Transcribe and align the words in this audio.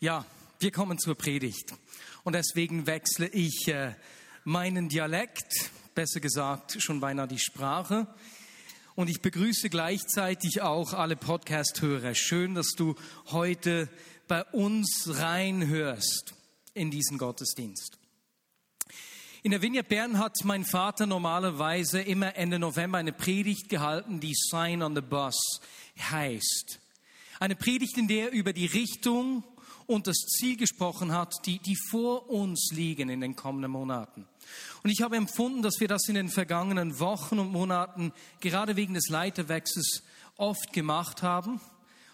Ja, 0.00 0.24
wir 0.60 0.70
kommen 0.70 0.96
zur 1.00 1.16
Predigt. 1.16 1.74
Und 2.22 2.34
deswegen 2.34 2.86
wechsle 2.86 3.26
ich 3.26 3.66
äh, 3.66 3.96
meinen 4.44 4.88
Dialekt, 4.88 5.72
besser 5.96 6.20
gesagt 6.20 6.80
schon 6.80 7.00
beinahe 7.00 7.26
die 7.26 7.40
Sprache. 7.40 8.06
Und 8.94 9.10
ich 9.10 9.22
begrüße 9.22 9.68
gleichzeitig 9.70 10.62
auch 10.62 10.92
alle 10.92 11.16
Podcast-Hörer. 11.16 12.14
Schön, 12.14 12.54
dass 12.54 12.74
du 12.76 12.94
heute 13.32 13.88
bei 14.28 14.44
uns 14.44 15.10
reinhörst 15.14 16.32
in 16.74 16.92
diesen 16.92 17.18
Gottesdienst. 17.18 17.98
In 19.42 19.50
der 19.50 19.62
Vineyard 19.62 19.88
Bern 19.88 20.20
hat 20.20 20.36
mein 20.44 20.64
Vater 20.64 21.06
normalerweise 21.06 22.00
immer 22.00 22.36
Ende 22.36 22.60
November 22.60 22.98
eine 22.98 23.12
Predigt 23.12 23.68
gehalten, 23.68 24.20
die 24.20 24.34
Sign 24.36 24.80
on 24.80 24.94
the 24.94 25.00
Bus 25.00 25.60
heißt. 25.98 26.78
Eine 27.40 27.56
Predigt, 27.56 27.98
in 27.98 28.06
der 28.06 28.26
er 28.26 28.32
über 28.32 28.52
die 28.52 28.66
Richtung 28.66 29.42
und 29.88 30.06
das 30.06 30.18
Ziel 30.18 30.58
gesprochen 30.58 31.12
hat, 31.12 31.34
die, 31.46 31.58
die 31.58 31.74
vor 31.74 32.28
uns 32.28 32.70
liegen 32.72 33.08
in 33.08 33.22
den 33.22 33.34
kommenden 33.34 33.70
Monaten. 33.70 34.26
Und 34.84 34.90
ich 34.90 35.00
habe 35.00 35.16
empfunden, 35.16 35.62
dass 35.62 35.80
wir 35.80 35.88
das 35.88 36.06
in 36.08 36.14
den 36.14 36.28
vergangenen 36.28 37.00
Wochen 37.00 37.38
und 37.38 37.50
Monaten 37.50 38.12
gerade 38.40 38.76
wegen 38.76 38.92
des 38.92 39.08
Leiterwechsels 39.08 40.02
oft 40.36 40.74
gemacht 40.74 41.22
haben 41.22 41.58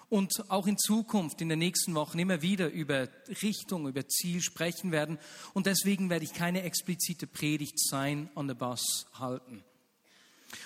und 0.08 0.48
auch 0.50 0.68
in 0.68 0.78
Zukunft, 0.78 1.40
in 1.40 1.48
den 1.48 1.58
nächsten 1.58 1.96
Wochen 1.96 2.20
immer 2.20 2.42
wieder 2.42 2.70
über 2.70 3.08
Richtung, 3.42 3.88
über 3.88 4.06
Ziel 4.06 4.40
sprechen 4.40 4.92
werden. 4.92 5.18
Und 5.52 5.66
deswegen 5.66 6.10
werde 6.10 6.24
ich 6.24 6.32
keine 6.32 6.62
explizite 6.62 7.26
Predigt 7.26 7.80
sein 7.80 8.30
on 8.36 8.48
the 8.48 8.54
bus 8.54 9.06
halten. 9.14 9.64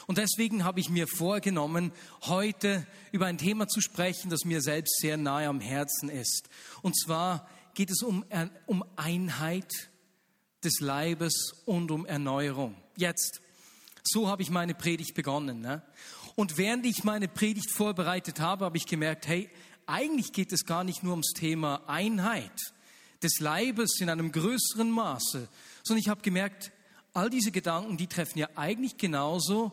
Und 0.07 0.19
deswegen 0.19 0.65
habe 0.65 0.81
ich 0.81 0.91
mir 0.91 1.07
vorgenommen, 1.07 1.93
heute 2.23 2.87
über 3.13 3.27
ein 3.27 3.39
Thema 3.39 3.67
zu 3.69 3.81
sprechen, 3.81 4.31
das 4.31 4.45
mir 4.45 4.61
selbst 4.61 5.01
sehr 5.01 5.17
nahe 5.17 5.49
am 5.49 5.61
Herzen 5.61 6.09
ist. 6.09 6.49
Und 6.83 6.99
zwar 6.99 7.49
geht 7.75 7.91
es 7.91 8.03
um, 8.03 8.25
um 8.67 8.85
Einheit 8.97 9.91
des 10.65 10.81
Leibes 10.81 11.53
und 11.65 11.91
um 11.91 12.07
Erneuerung. 12.07 12.75
Jetzt, 12.97 13.41
so 14.03 14.29
habe 14.29 14.43
ich 14.43 14.51
meine 14.51 14.75
Predigt 14.75 15.15
begonnen. 15.15 15.61
Ne? 15.61 15.83
Und 16.35 16.57
während 16.57 16.87
ich 16.87 17.05
meine 17.05 17.29
Predigt 17.29 17.71
vorbereitet 17.71 18.41
habe, 18.41 18.65
habe 18.65 18.77
ich 18.77 18.87
gemerkt, 18.87 19.27
hey, 19.27 19.51
eigentlich 19.87 20.33
geht 20.33 20.53
es 20.53 20.65
gar 20.65 20.85
nicht 20.85 21.03
nur 21.03 21.13
ums 21.13 21.33
Thema 21.33 21.83
Einheit 21.87 22.53
des 23.23 23.41
Leibes 23.41 24.01
in 24.01 24.11
einem 24.11 24.33
größeren 24.33 24.91
Maße, 24.91 25.49
sondern 25.83 26.01
ich 26.01 26.09
habe 26.09 26.21
gemerkt, 26.23 26.73
all 27.19 27.31
diese 27.31 27.51
Gedanken, 27.51 27.97
die 27.97 28.07
treffen 28.07 28.39
ja 28.39 28.49
eigentlich 28.55 28.97
genauso 28.97 29.73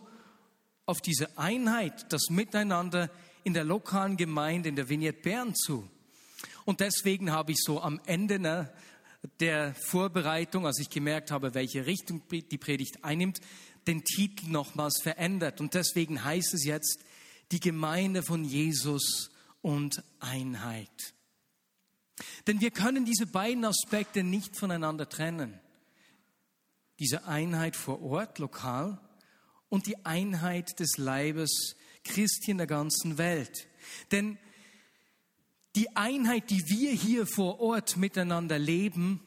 auf 0.87 0.99
diese 0.99 1.37
Einheit, 1.37 2.11
das 2.11 2.29
Miteinander 2.31 3.11
in 3.43 3.53
der 3.53 3.63
lokalen 3.63 4.17
Gemeinde 4.17 4.67
in 4.67 4.75
der 4.75 4.89
Vignette 4.89 5.21
Bern 5.21 5.53
zu. 5.53 5.87
Und 6.65 6.79
deswegen 6.79 7.31
habe 7.31 7.51
ich 7.51 7.59
so 7.61 7.79
am 7.81 8.01
Ende 8.07 8.39
ne, 8.39 8.73
der 9.39 9.75
Vorbereitung, 9.75 10.65
als 10.65 10.79
ich 10.79 10.89
gemerkt 10.89 11.29
habe, 11.29 11.53
welche 11.53 11.85
Richtung 11.85 12.23
die 12.31 12.57
Predigt 12.57 13.03
einnimmt, 13.03 13.41
den 13.85 14.03
Titel 14.03 14.47
nochmals 14.47 14.99
verändert. 15.03 15.61
Und 15.61 15.75
deswegen 15.75 16.23
heißt 16.23 16.51
es 16.55 16.65
jetzt 16.65 17.05
die 17.51 17.59
Gemeinde 17.59 18.23
von 18.23 18.43
Jesus 18.43 19.29
und 19.61 20.03
Einheit. 20.19 21.13
Denn 22.47 22.59
wir 22.59 22.71
können 22.71 23.05
diese 23.05 23.27
beiden 23.27 23.65
Aspekte 23.65 24.23
nicht 24.23 24.57
voneinander 24.57 25.07
trennen 25.07 25.59
diese 26.99 27.25
Einheit 27.25 27.75
vor 27.75 28.01
Ort, 28.01 28.39
lokal, 28.39 28.99
und 29.69 29.87
die 29.87 30.05
Einheit 30.05 30.79
des 30.79 30.97
Leibes 30.97 31.75
Christi 32.03 32.51
in 32.51 32.57
der 32.57 32.67
ganzen 32.67 33.17
Welt. 33.17 33.67
Denn 34.11 34.37
die 35.75 35.95
Einheit, 35.95 36.49
die 36.49 36.69
wir 36.69 36.91
hier 36.91 37.27
vor 37.27 37.59
Ort 37.59 37.97
miteinander 37.97 38.57
leben, 38.57 39.19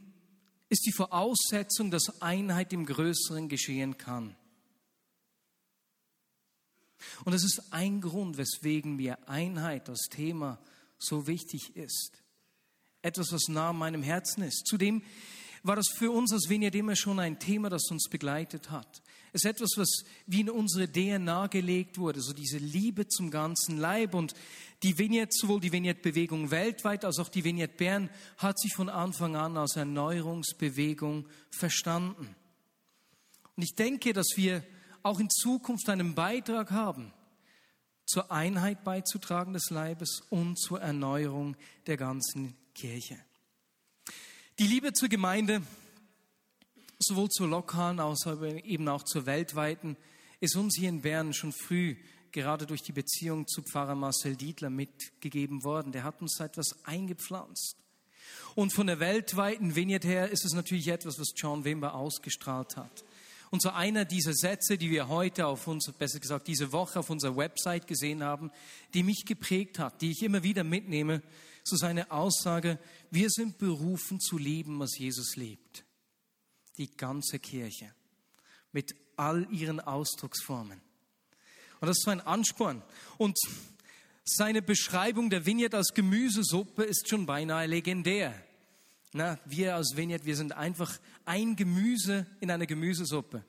ist 0.70 0.86
die 0.86 0.92
Voraussetzung, 0.92 1.90
dass 1.90 2.22
Einheit 2.22 2.72
im 2.72 2.86
Größeren 2.86 3.48
geschehen 3.48 3.98
kann. 3.98 4.36
Und 7.24 7.32
das 7.32 7.44
ist 7.44 7.72
ein 7.72 8.00
Grund, 8.00 8.38
weswegen 8.38 8.96
mir 8.96 9.28
Einheit, 9.28 9.88
das 9.88 10.08
Thema, 10.10 10.58
so 10.98 11.26
wichtig 11.26 11.76
ist. 11.76 12.22
Etwas, 13.02 13.32
was 13.32 13.48
nah 13.48 13.70
an 13.70 13.76
meinem 13.76 14.02
Herzen 14.02 14.42
ist. 14.42 14.66
Zudem 14.66 15.02
war 15.62 15.76
das 15.76 15.88
für 15.88 16.10
uns 16.10 16.32
als 16.32 16.48
Vineyard 16.48 16.74
immer 16.74 16.96
schon 16.96 17.18
ein 17.18 17.38
Thema, 17.38 17.68
das 17.68 17.90
uns 17.90 18.08
begleitet 18.08 18.70
hat. 18.70 19.02
Es 19.32 19.44
ist 19.44 19.50
etwas, 19.50 19.70
was 19.76 20.04
wie 20.26 20.40
in 20.40 20.50
unsere 20.50 20.90
DNA 20.90 21.48
gelegt 21.48 21.98
wurde, 21.98 22.20
so 22.20 22.32
diese 22.32 22.58
Liebe 22.58 23.08
zum 23.08 23.30
ganzen 23.30 23.76
Leib. 23.76 24.14
Und 24.14 24.34
die 24.82 24.96
Vineyard, 24.96 25.34
sowohl 25.34 25.60
die 25.60 25.72
Vineyard-Bewegung 25.72 26.50
weltweit 26.50 27.04
als 27.04 27.18
auch 27.18 27.28
die 27.28 27.44
Vineyard 27.44 27.76
Bern, 27.76 28.10
hat 28.38 28.58
sich 28.58 28.74
von 28.74 28.88
Anfang 28.88 29.36
an 29.36 29.56
als 29.56 29.76
Erneuerungsbewegung 29.76 31.28
verstanden. 31.50 32.34
Und 33.56 33.62
ich 33.62 33.74
denke, 33.74 34.12
dass 34.12 34.28
wir 34.36 34.64
auch 35.02 35.20
in 35.20 35.28
Zukunft 35.30 35.88
einen 35.88 36.14
Beitrag 36.14 36.70
haben, 36.70 37.12
zur 38.06 38.32
Einheit 38.32 38.84
beizutragen 38.84 39.52
des 39.52 39.68
Leibes 39.68 40.22
und 40.30 40.58
zur 40.58 40.80
Erneuerung 40.80 41.56
der 41.86 41.98
ganzen 41.98 42.56
Kirche. 42.74 43.18
Die 44.58 44.66
Liebe 44.66 44.92
zur 44.92 45.08
Gemeinde, 45.08 45.62
sowohl 46.98 47.28
zur 47.28 47.46
lokalen 47.46 48.00
als 48.00 48.26
eben 48.26 48.88
auch 48.88 49.04
zur 49.04 49.24
weltweiten, 49.24 49.96
ist 50.40 50.56
uns 50.56 50.76
hier 50.76 50.88
in 50.88 51.00
Bern 51.00 51.32
schon 51.32 51.52
früh 51.52 51.94
gerade 52.32 52.66
durch 52.66 52.82
die 52.82 52.90
Beziehung 52.90 53.46
zu 53.46 53.62
Pfarrer 53.62 53.94
Marcel 53.94 54.34
Dietler 54.34 54.68
mitgegeben 54.68 55.62
worden. 55.62 55.92
Der 55.92 56.02
hat 56.02 56.20
uns 56.20 56.40
etwas 56.40 56.74
eingepflanzt. 56.82 57.76
Und 58.56 58.72
von 58.72 58.88
der 58.88 58.98
weltweiten 58.98 59.76
Vignette 59.76 60.08
her 60.08 60.28
ist 60.28 60.44
es 60.44 60.54
natürlich 60.54 60.88
etwas, 60.88 61.20
was 61.20 61.34
John 61.36 61.62
Wimber 61.62 61.94
ausgestrahlt 61.94 62.76
hat. 62.76 63.04
Und 63.50 63.62
so 63.62 63.70
einer 63.70 64.04
dieser 64.04 64.34
Sätze, 64.34 64.76
die 64.76 64.90
wir 64.90 65.06
heute 65.06 65.46
auf 65.46 65.68
uns, 65.68 65.88
besser 65.92 66.18
gesagt 66.18 66.48
diese 66.48 66.72
Woche 66.72 66.98
auf 66.98 67.10
unserer 67.10 67.36
Website 67.36 67.86
gesehen 67.86 68.24
haben, 68.24 68.50
die 68.92 69.04
mich 69.04 69.24
geprägt 69.24 69.78
hat, 69.78 70.02
die 70.02 70.10
ich 70.10 70.22
immer 70.24 70.42
wieder 70.42 70.64
mitnehme, 70.64 71.22
so 71.68 71.76
seine 71.76 72.10
Aussage, 72.10 72.78
wir 73.10 73.30
sind 73.30 73.58
berufen 73.58 74.20
zu 74.20 74.38
lieben, 74.38 74.78
was 74.78 74.98
Jesus 74.98 75.36
liebt. 75.36 75.84
Die 76.76 76.96
ganze 76.96 77.38
Kirche. 77.38 77.92
Mit 78.72 78.94
all 79.16 79.46
ihren 79.52 79.80
Ausdrucksformen. 79.80 80.80
Und 81.80 81.86
das 81.88 81.98
ist 81.98 82.04
so 82.04 82.10
ein 82.10 82.20
Ansporn. 82.20 82.82
Und 83.16 83.38
seine 84.24 84.62
Beschreibung 84.62 85.30
der 85.30 85.46
Vignette 85.46 85.76
als 85.76 85.94
Gemüsesuppe 85.94 86.84
ist 86.84 87.08
schon 87.08 87.26
beinahe 87.26 87.66
legendär. 87.66 88.34
Na, 89.12 89.38
wir 89.46 89.74
als 89.74 89.96
Vignette, 89.96 90.26
wir 90.26 90.36
sind 90.36 90.52
einfach 90.52 90.98
ein 91.24 91.56
Gemüse 91.56 92.26
in 92.40 92.50
einer 92.50 92.66
Gemüsesuppe. 92.66 93.44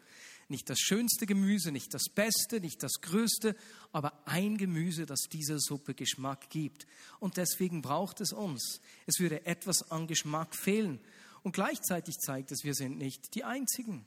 Nicht 0.47 0.69
das 0.69 0.79
schönste 0.79 1.25
Gemüse, 1.25 1.72
nicht 1.72 1.94
das 1.94 2.06
beste, 2.06 2.59
nicht 2.59 2.81
das 2.81 3.02
größte, 3.02 3.56
aber 3.92 4.28
ein 4.28 4.58
Gemüse, 4.58 5.06
das 5.06 5.22
dieser 5.32 5.60
Suppe 5.60 5.94
Geschmack 5.94 6.50
gibt. 6.50 6.86
Und 7.20 7.38
deswegen 7.38 7.82
braucht 7.82 8.22
es 8.22 8.32
uns. 8.32 8.82
Es 9.08 9.20
würde 9.20 9.46
etwas 9.46 9.92
an 9.92 10.08
Geschmack 10.08 10.56
fehlen. 10.56 11.00
Und 11.42 11.54
gleichzeitig 11.54 12.18
zeigt 12.18 12.52
es, 12.52 12.64
wir 12.64 12.76
sind 12.76 12.98
nicht 12.98 13.34
die 13.36 13.44
Einzigen 13.44 14.06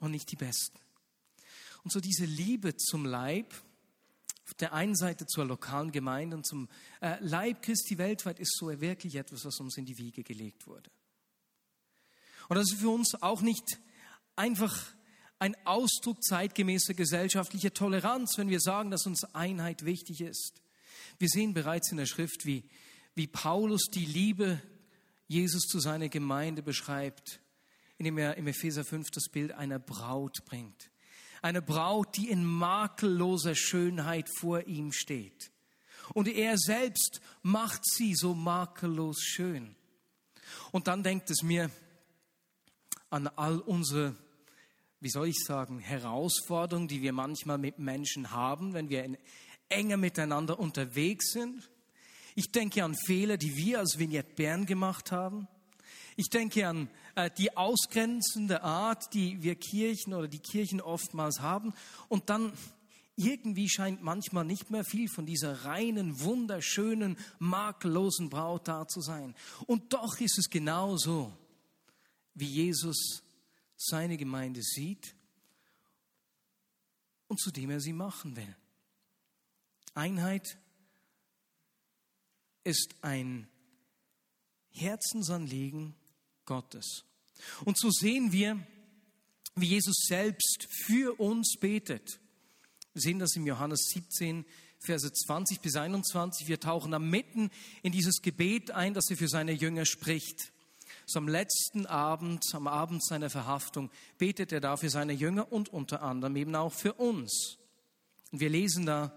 und 0.00 0.10
nicht 0.10 0.30
die 0.30 0.36
Besten. 0.36 0.78
Und 1.84 1.92
so 1.92 2.00
diese 2.00 2.24
Liebe 2.24 2.76
zum 2.76 3.06
Leib, 3.06 3.54
auf 4.44 4.54
der 4.54 4.72
einen 4.72 4.96
Seite 4.96 5.26
zur 5.26 5.44
lokalen 5.44 5.92
Gemeinde 5.92 6.36
und 6.36 6.46
zum 6.46 6.68
äh, 7.00 7.16
Leib 7.20 7.62
Christi 7.62 7.98
weltweit 7.98 8.40
ist 8.40 8.56
so 8.56 8.68
wirklich 8.80 9.14
etwas, 9.14 9.44
was 9.44 9.60
uns 9.60 9.76
in 9.76 9.86
die 9.86 9.98
Wiege 9.98 10.22
gelegt 10.22 10.66
wurde. 10.66 10.90
Und 12.48 12.56
das 12.56 12.72
ist 12.72 12.80
für 12.80 12.88
uns 12.88 13.14
auch 13.22 13.42
nicht 13.42 13.78
einfach 14.36 14.92
ein 15.38 15.56
Ausdruck 15.64 16.22
zeitgemäßer 16.22 16.94
gesellschaftlicher 16.94 17.72
Toleranz, 17.72 18.38
wenn 18.38 18.48
wir 18.48 18.60
sagen, 18.60 18.90
dass 18.90 19.06
uns 19.06 19.24
Einheit 19.34 19.84
wichtig 19.84 20.20
ist. 20.20 20.62
Wir 21.18 21.28
sehen 21.28 21.54
bereits 21.54 21.90
in 21.90 21.96
der 21.96 22.06
Schrift, 22.06 22.44
wie, 22.44 22.64
wie 23.14 23.26
Paulus 23.26 23.86
die 23.92 24.04
Liebe 24.04 24.60
Jesus 25.28 25.62
zu 25.64 25.78
seiner 25.78 26.08
Gemeinde 26.08 26.62
beschreibt, 26.62 27.40
indem 27.98 28.18
er 28.18 28.36
im 28.36 28.46
Epheser 28.46 28.84
5 28.84 29.10
das 29.10 29.28
Bild 29.30 29.52
einer 29.52 29.78
Braut 29.78 30.44
bringt. 30.44 30.90
Eine 31.42 31.62
Braut, 31.62 32.16
die 32.16 32.30
in 32.30 32.44
makelloser 32.44 33.54
Schönheit 33.54 34.28
vor 34.38 34.66
ihm 34.66 34.92
steht. 34.92 35.52
Und 36.14 36.26
er 36.26 36.56
selbst 36.56 37.20
macht 37.42 37.84
sie 37.84 38.14
so 38.14 38.34
makellos 38.34 39.20
schön. 39.22 39.76
Und 40.72 40.88
dann 40.88 41.02
denkt 41.02 41.30
es 41.30 41.42
mir 41.42 41.70
an 43.10 43.28
all 43.28 43.60
unsere 43.60 44.16
wie 45.00 45.10
soll 45.10 45.28
ich 45.28 45.38
sagen, 45.44 45.78
Herausforderung, 45.78 46.88
die 46.88 47.02
wir 47.02 47.12
manchmal 47.12 47.58
mit 47.58 47.78
Menschen 47.78 48.32
haben, 48.32 48.74
wenn 48.74 48.88
wir 48.90 49.16
enger 49.68 49.96
miteinander 49.96 50.58
unterwegs 50.58 51.32
sind. 51.32 51.70
Ich 52.34 52.50
denke 52.50 52.84
an 52.84 52.94
Fehler, 52.94 53.36
die 53.36 53.56
wir 53.56 53.80
als 53.80 53.98
Vignette 53.98 54.34
Bern 54.34 54.66
gemacht 54.66 55.12
haben. 55.12 55.48
Ich 56.16 56.30
denke 56.30 56.66
an 56.66 56.88
äh, 57.14 57.30
die 57.36 57.56
ausgrenzende 57.56 58.62
Art, 58.62 59.14
die 59.14 59.42
wir 59.42 59.54
Kirchen 59.54 60.14
oder 60.14 60.26
die 60.26 60.40
Kirchen 60.40 60.80
oftmals 60.80 61.40
haben. 61.40 61.74
Und 62.08 62.28
dann 62.28 62.52
irgendwie 63.14 63.68
scheint 63.68 64.02
manchmal 64.02 64.44
nicht 64.44 64.70
mehr 64.70 64.84
viel 64.84 65.08
von 65.08 65.26
dieser 65.26 65.64
reinen, 65.64 66.20
wunderschönen, 66.20 67.16
makellosen 67.38 68.30
Braut 68.30 68.68
da 68.68 68.86
zu 68.86 69.00
sein. 69.00 69.34
Und 69.66 69.92
doch 69.92 70.20
ist 70.20 70.38
es 70.38 70.50
genauso, 70.50 71.32
wie 72.34 72.46
Jesus 72.46 73.22
seine 73.78 74.18
Gemeinde 74.18 74.62
sieht 74.62 75.14
und 77.28 77.40
zu 77.40 77.50
dem 77.50 77.70
er 77.70 77.80
sie 77.80 77.92
machen 77.92 78.36
will. 78.36 78.56
Einheit 79.94 80.58
ist 82.64 82.96
ein 83.02 83.48
Herzensanliegen 84.70 85.94
Gottes. 86.44 87.04
Und 87.64 87.78
so 87.78 87.90
sehen 87.90 88.32
wir, 88.32 88.66
wie 89.54 89.66
Jesus 89.66 90.04
selbst 90.06 90.66
für 90.84 91.18
uns 91.18 91.56
betet. 91.58 92.20
Wir 92.92 93.02
sehen 93.02 93.18
das 93.18 93.36
im 93.36 93.46
Johannes 93.46 93.90
17, 93.92 94.44
Verse 94.80 95.12
20 95.12 95.60
bis 95.60 95.76
21. 95.76 96.46
Wir 96.46 96.60
tauchen 96.60 96.92
da 96.92 96.98
mitten 96.98 97.50
in 97.82 97.92
dieses 97.92 98.22
Gebet 98.22 98.70
ein, 98.70 98.94
das 98.94 99.10
er 99.10 99.16
für 99.16 99.28
seine 99.28 99.52
Jünger 99.52 99.84
spricht. 99.84 100.52
So 101.10 101.20
am 101.20 101.28
letzten 101.28 101.86
Abend, 101.86 102.44
am 102.52 102.66
Abend 102.66 103.02
seiner 103.02 103.30
Verhaftung, 103.30 103.90
betet 104.18 104.52
er 104.52 104.60
da 104.60 104.76
für 104.76 104.90
seine 104.90 105.14
Jünger 105.14 105.50
und 105.50 105.70
unter 105.70 106.02
anderem 106.02 106.36
eben 106.36 106.54
auch 106.54 106.74
für 106.74 106.92
uns. 106.92 107.56
Und 108.30 108.40
wir 108.40 108.50
lesen 108.50 108.84
da, 108.84 109.10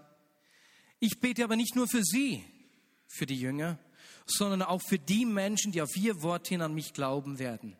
ich 1.00 1.20
bete 1.20 1.44
aber 1.44 1.54
nicht 1.54 1.76
nur 1.76 1.86
für 1.86 2.02
sie, 2.02 2.42
für 3.08 3.26
die 3.26 3.38
Jünger, 3.38 3.78
sondern 4.24 4.62
auch 4.62 4.80
für 4.80 4.98
die 4.98 5.26
Menschen, 5.26 5.70
die 5.70 5.82
auf 5.82 5.94
ihr 5.94 6.22
Wort 6.22 6.48
hin 6.48 6.62
an 6.62 6.72
mich 6.72 6.94
glauben 6.94 7.38
werden. 7.38 7.76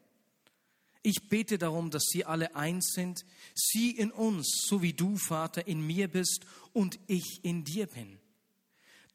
Ich 1.02 1.30
bete 1.30 1.56
darum, 1.56 1.90
dass 1.90 2.04
sie 2.04 2.26
alle 2.26 2.54
eins 2.54 2.92
sind, 2.92 3.24
sie 3.54 3.92
in 3.92 4.10
uns, 4.10 4.66
so 4.68 4.82
wie 4.82 4.92
du, 4.92 5.16
Vater, 5.16 5.66
in 5.66 5.80
mir 5.86 6.08
bist 6.08 6.44
und 6.74 7.00
ich 7.06 7.40
in 7.44 7.64
dir 7.64 7.86
bin. 7.86 8.18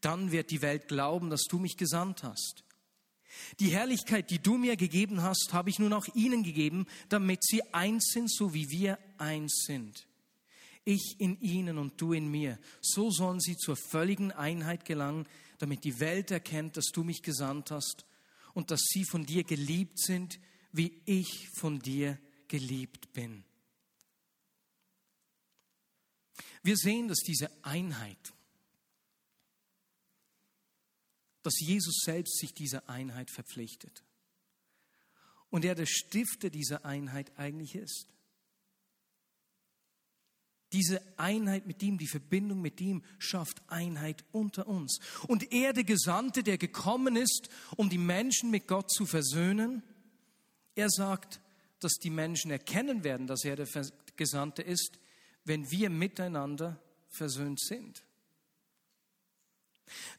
Dann 0.01 0.31
wird 0.31 0.49
die 0.49 0.63
Welt 0.63 0.87
glauben, 0.87 1.29
dass 1.29 1.43
du 1.43 1.59
mich 1.59 1.77
gesandt 1.77 2.23
hast. 2.23 2.63
Die 3.59 3.69
Herrlichkeit, 3.69 4.29
die 4.29 4.39
du 4.39 4.57
mir 4.57 4.75
gegeben 4.75 5.21
hast, 5.21 5.49
habe 5.53 5.69
ich 5.69 5.79
nun 5.79 5.93
auch 5.93 6.07
ihnen 6.13 6.43
gegeben, 6.43 6.85
damit 7.09 7.43
sie 7.43 7.61
eins 7.73 8.11
sind, 8.11 8.31
so 8.31 8.53
wie 8.53 8.69
wir 8.69 8.99
eins 9.17 9.63
sind. 9.65 10.07
Ich 10.85 11.15
in 11.19 11.39
ihnen 11.41 11.77
und 11.77 11.99
du 11.99 12.13
in 12.13 12.29
mir. 12.29 12.59
So 12.81 13.11
sollen 13.11 13.41
sie 13.41 13.57
zur 13.57 13.75
völligen 13.75 14.31
Einheit 14.31 14.85
gelangen, 14.85 15.27
damit 15.57 15.83
die 15.83 15.99
Welt 15.99 16.31
erkennt, 16.31 16.77
dass 16.77 16.91
du 16.93 17.03
mich 17.03 17.21
gesandt 17.21 17.71
hast 17.71 18.05
und 18.53 18.71
dass 18.71 18.81
sie 18.81 19.03
von 19.03 19.25
dir 19.25 19.43
geliebt 19.43 19.99
sind, 19.99 20.39
wie 20.71 21.01
ich 21.05 21.49
von 21.55 21.79
dir 21.79 22.17
geliebt 22.47 23.11
bin. 23.13 23.43
Wir 26.63 26.75
sehen, 26.75 27.07
dass 27.07 27.19
diese 27.19 27.49
Einheit, 27.63 28.33
dass 31.47 31.61
Jesus 31.61 32.01
selbst 32.03 32.39
sich 32.39 32.53
dieser 32.53 32.89
Einheit 32.89 33.31
verpflichtet 33.31 34.03
und 35.49 35.63
er 35.63 35.75
der 35.75 35.85
Stifter 35.85 36.49
dieser 36.49 36.83
Einheit 36.83 37.39
eigentlich 37.39 37.75
ist. 37.75 38.07
Diese 40.73 41.01
Einheit 41.17 41.65
mit 41.65 41.81
ihm, 41.81 41.97
die 41.97 42.09
Verbindung 42.09 42.59
mit 42.61 42.81
ihm 42.81 43.01
schafft 43.17 43.61
Einheit 43.67 44.25
unter 44.33 44.67
uns. 44.67 44.99
Und 45.25 45.53
er, 45.53 45.71
der 45.71 45.85
Gesandte, 45.85 46.43
der 46.43 46.57
gekommen 46.57 47.15
ist, 47.15 47.47
um 47.77 47.89
die 47.89 47.97
Menschen 47.97 48.51
mit 48.51 48.67
Gott 48.67 48.91
zu 48.91 49.05
versöhnen, 49.05 49.83
er 50.75 50.89
sagt, 50.89 51.39
dass 51.79 51.93
die 51.93 52.09
Menschen 52.09 52.51
erkennen 52.51 53.05
werden, 53.05 53.25
dass 53.25 53.45
er 53.45 53.55
der 53.55 53.69
Gesandte 54.17 54.63
ist, 54.63 54.99
wenn 55.45 55.71
wir 55.71 55.89
miteinander 55.89 56.83
versöhnt 57.07 57.61
sind. 57.61 58.03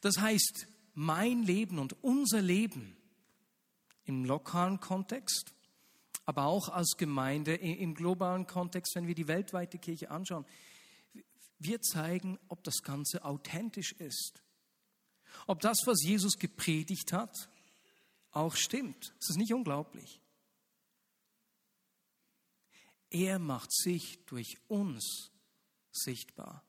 Das 0.01 0.17
heißt, 0.17 0.65
mein 0.99 1.43
Leben 1.43 1.79
und 1.79 2.03
unser 2.03 2.41
Leben 2.41 2.97
im 4.03 4.25
lokalen 4.25 4.81
Kontext, 4.81 5.53
aber 6.25 6.43
auch 6.43 6.67
als 6.67 6.97
Gemeinde 6.97 7.55
im 7.55 7.95
globalen 7.95 8.45
Kontext, 8.47 8.95
wenn 8.95 9.07
wir 9.07 9.15
die 9.15 9.29
weltweite 9.29 9.79
Kirche 9.79 10.11
anschauen, 10.11 10.45
wir 11.57 11.81
zeigen, 11.81 12.37
ob 12.49 12.65
das 12.65 12.83
Ganze 12.83 13.23
authentisch 13.23 13.93
ist. 13.93 14.43
Ob 15.47 15.61
das, 15.61 15.83
was 15.85 16.03
Jesus 16.03 16.37
gepredigt 16.37 17.13
hat, 17.13 17.49
auch 18.31 18.57
stimmt. 18.57 19.13
Das 19.19 19.29
ist 19.29 19.37
nicht 19.37 19.53
unglaublich. 19.53 20.19
Er 23.09 23.39
macht 23.39 23.71
sich 23.71 24.19
durch 24.25 24.57
uns 24.67 25.31
sichtbar 25.93 26.65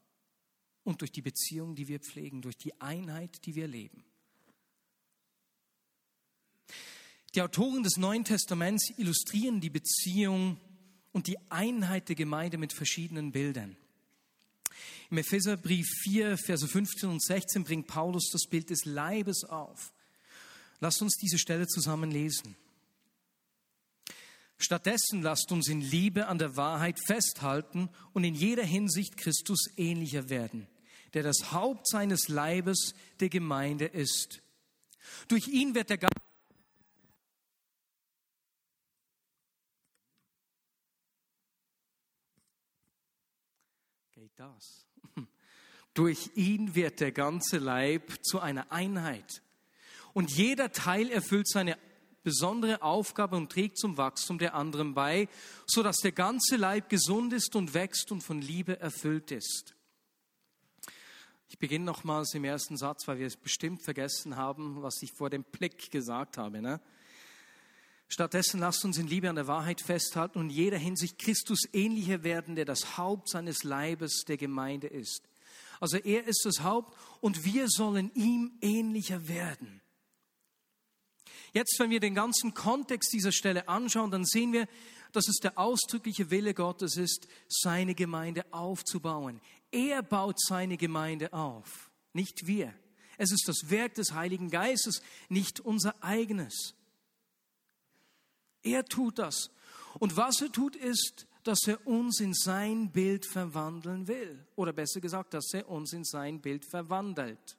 und 0.84 1.00
durch 1.00 1.10
die 1.10 1.20
Beziehung, 1.22 1.74
die 1.74 1.88
wir 1.88 1.98
pflegen, 1.98 2.42
durch 2.42 2.56
die 2.56 2.80
Einheit, 2.80 3.44
die 3.44 3.56
wir 3.56 3.66
leben. 3.66 4.04
Die 7.34 7.42
Autoren 7.42 7.84
des 7.84 7.96
Neuen 7.96 8.24
Testaments 8.24 8.90
illustrieren 8.96 9.60
die 9.60 9.70
Beziehung 9.70 10.58
und 11.12 11.28
die 11.28 11.38
Einheit 11.48 12.08
der 12.08 12.16
Gemeinde 12.16 12.58
mit 12.58 12.72
verschiedenen 12.72 13.30
Bildern. 13.30 13.76
Im 15.10 15.18
Epheserbrief 15.18 15.86
4, 16.02 16.38
Verse 16.38 16.66
15 16.66 17.08
und 17.08 17.22
16 17.22 17.64
bringt 17.64 17.86
Paulus 17.86 18.30
das 18.32 18.46
Bild 18.48 18.70
des 18.70 18.84
Leibes 18.84 19.44
auf. 19.44 19.92
Lasst 20.80 21.02
uns 21.02 21.16
diese 21.16 21.38
Stelle 21.38 21.66
zusammen 21.66 22.10
lesen. 22.10 22.56
Stattdessen 24.58 25.22
lasst 25.22 25.52
uns 25.52 25.68
in 25.68 25.80
Liebe 25.80 26.26
an 26.26 26.38
der 26.38 26.56
Wahrheit 26.56 26.98
festhalten 27.04 27.88
und 28.12 28.24
in 28.24 28.34
jeder 28.34 28.64
Hinsicht 28.64 29.16
Christus 29.16 29.68
ähnlicher 29.76 30.28
werden, 30.28 30.66
der 31.14 31.22
das 31.22 31.52
Haupt 31.52 31.88
seines 31.88 32.28
Leibes 32.28 32.94
der 33.20 33.30
Gemeinde 33.30 33.86
ist. 33.86 34.42
Durch 35.28 35.48
ihn 35.48 35.74
wird 35.74 35.90
der 35.90 35.98
Geist 35.98 36.14
Geht 44.20 44.29
das? 44.40 44.86
Durch 45.94 46.30
ihn 46.34 46.74
wird 46.74 47.00
der 47.00 47.12
ganze 47.12 47.58
Leib 47.58 48.12
zu 48.22 48.40
einer 48.40 48.72
Einheit. 48.72 49.42
Und 50.12 50.30
jeder 50.30 50.72
Teil 50.72 51.10
erfüllt 51.10 51.48
seine 51.48 51.78
besondere 52.22 52.82
Aufgabe 52.82 53.36
und 53.36 53.52
trägt 53.52 53.78
zum 53.78 53.96
Wachstum 53.96 54.38
der 54.38 54.54
anderen 54.54 54.94
bei, 54.94 55.28
so 55.66 55.82
dass 55.82 55.98
der 55.98 56.12
ganze 56.12 56.56
Leib 56.56 56.88
gesund 56.88 57.32
ist 57.32 57.54
und 57.54 57.74
wächst 57.74 58.10
und 58.12 58.22
von 58.22 58.40
Liebe 58.40 58.80
erfüllt 58.80 59.30
ist. 59.30 59.74
Ich 61.48 61.58
beginne 61.58 61.84
nochmals 61.84 62.34
im 62.34 62.44
ersten 62.44 62.76
Satz, 62.76 63.08
weil 63.08 63.18
wir 63.18 63.26
es 63.26 63.36
bestimmt 63.36 63.82
vergessen 63.82 64.36
haben, 64.36 64.82
was 64.82 65.02
ich 65.02 65.12
vor 65.12 65.30
dem 65.30 65.44
Blick 65.44 65.90
gesagt 65.90 66.38
habe. 66.38 66.62
Ne? 66.62 66.80
Stattdessen 68.12 68.58
lasst 68.58 68.84
uns 68.84 68.98
in 68.98 69.06
Liebe 69.06 69.30
an 69.30 69.36
der 69.36 69.46
Wahrheit 69.46 69.80
festhalten 69.80 70.40
und 70.40 70.50
jeder 70.50 70.76
Hinsicht 70.76 71.16
Christus 71.16 71.60
ähnlicher 71.72 72.24
werden, 72.24 72.56
der 72.56 72.64
das 72.64 72.98
Haupt 72.98 73.28
seines 73.28 73.62
Leibes 73.62 74.24
der 74.26 74.36
Gemeinde 74.36 74.88
ist. 74.88 75.28
Also 75.78 75.96
er 75.96 76.26
ist 76.26 76.44
das 76.44 76.60
Haupt 76.64 76.96
und 77.20 77.44
wir 77.44 77.68
sollen 77.68 78.10
ihm 78.14 78.58
ähnlicher 78.60 79.28
werden. 79.28 79.80
Jetzt, 81.52 81.76
wenn 81.78 81.90
wir 81.90 82.00
den 82.00 82.16
ganzen 82.16 82.52
Kontext 82.52 83.12
dieser 83.12 83.30
Stelle 83.30 83.68
anschauen, 83.68 84.10
dann 84.10 84.24
sehen 84.24 84.52
wir, 84.52 84.66
dass 85.12 85.28
es 85.28 85.36
der 85.36 85.56
ausdrückliche 85.56 86.30
Wille 86.30 86.52
Gottes 86.52 86.96
ist, 86.96 87.28
seine 87.48 87.94
Gemeinde 87.94 88.44
aufzubauen. 88.52 89.40
Er 89.70 90.02
baut 90.02 90.40
seine 90.40 90.76
Gemeinde 90.76 91.32
auf, 91.32 91.92
nicht 92.12 92.48
wir. 92.48 92.74
Es 93.18 93.30
ist 93.30 93.46
das 93.46 93.70
Werk 93.70 93.94
des 93.94 94.14
Heiligen 94.14 94.50
Geistes, 94.50 95.00
nicht 95.28 95.60
unser 95.60 96.02
eigenes. 96.02 96.74
Er 98.62 98.84
tut 98.84 99.18
das. 99.18 99.50
Und 99.98 100.16
was 100.16 100.40
er 100.40 100.52
tut, 100.52 100.76
ist, 100.76 101.26
dass 101.44 101.66
er 101.66 101.86
uns 101.86 102.20
in 102.20 102.34
sein 102.34 102.92
Bild 102.92 103.26
verwandeln 103.26 104.06
will. 104.08 104.46
Oder 104.56 104.72
besser 104.72 105.00
gesagt, 105.00 105.34
dass 105.34 105.52
er 105.52 105.68
uns 105.68 105.92
in 105.92 106.04
sein 106.04 106.40
Bild 106.40 106.64
verwandelt. 106.64 107.56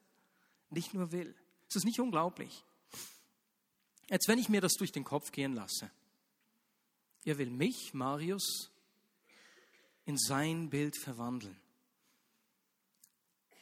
Nicht 0.70 0.94
nur 0.94 1.12
will. 1.12 1.34
Es 1.68 1.76
ist 1.76 1.84
nicht 1.84 2.00
unglaublich. 2.00 2.64
Jetzt, 4.08 4.28
wenn 4.28 4.38
ich 4.38 4.48
mir 4.48 4.60
das 4.60 4.74
durch 4.74 4.92
den 4.92 5.04
Kopf 5.04 5.32
gehen 5.32 5.54
lasse, 5.54 5.90
er 7.24 7.38
will 7.38 7.50
mich, 7.50 7.94
Marius, 7.94 8.70
in 10.04 10.18
sein 10.18 10.70
Bild 10.70 10.96
verwandeln, 10.96 11.56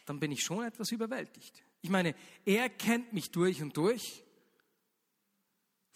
dann 0.07 0.19
bin 0.19 0.33
ich 0.33 0.43
schon 0.43 0.65
etwas 0.65 0.91
überwältigt. 0.91 1.63
Ich 1.83 1.91
meine, 1.91 2.15
er 2.45 2.69
kennt 2.69 3.13
mich 3.13 3.31
durch 3.31 3.63
und 3.63 3.77
durch. 3.77 4.25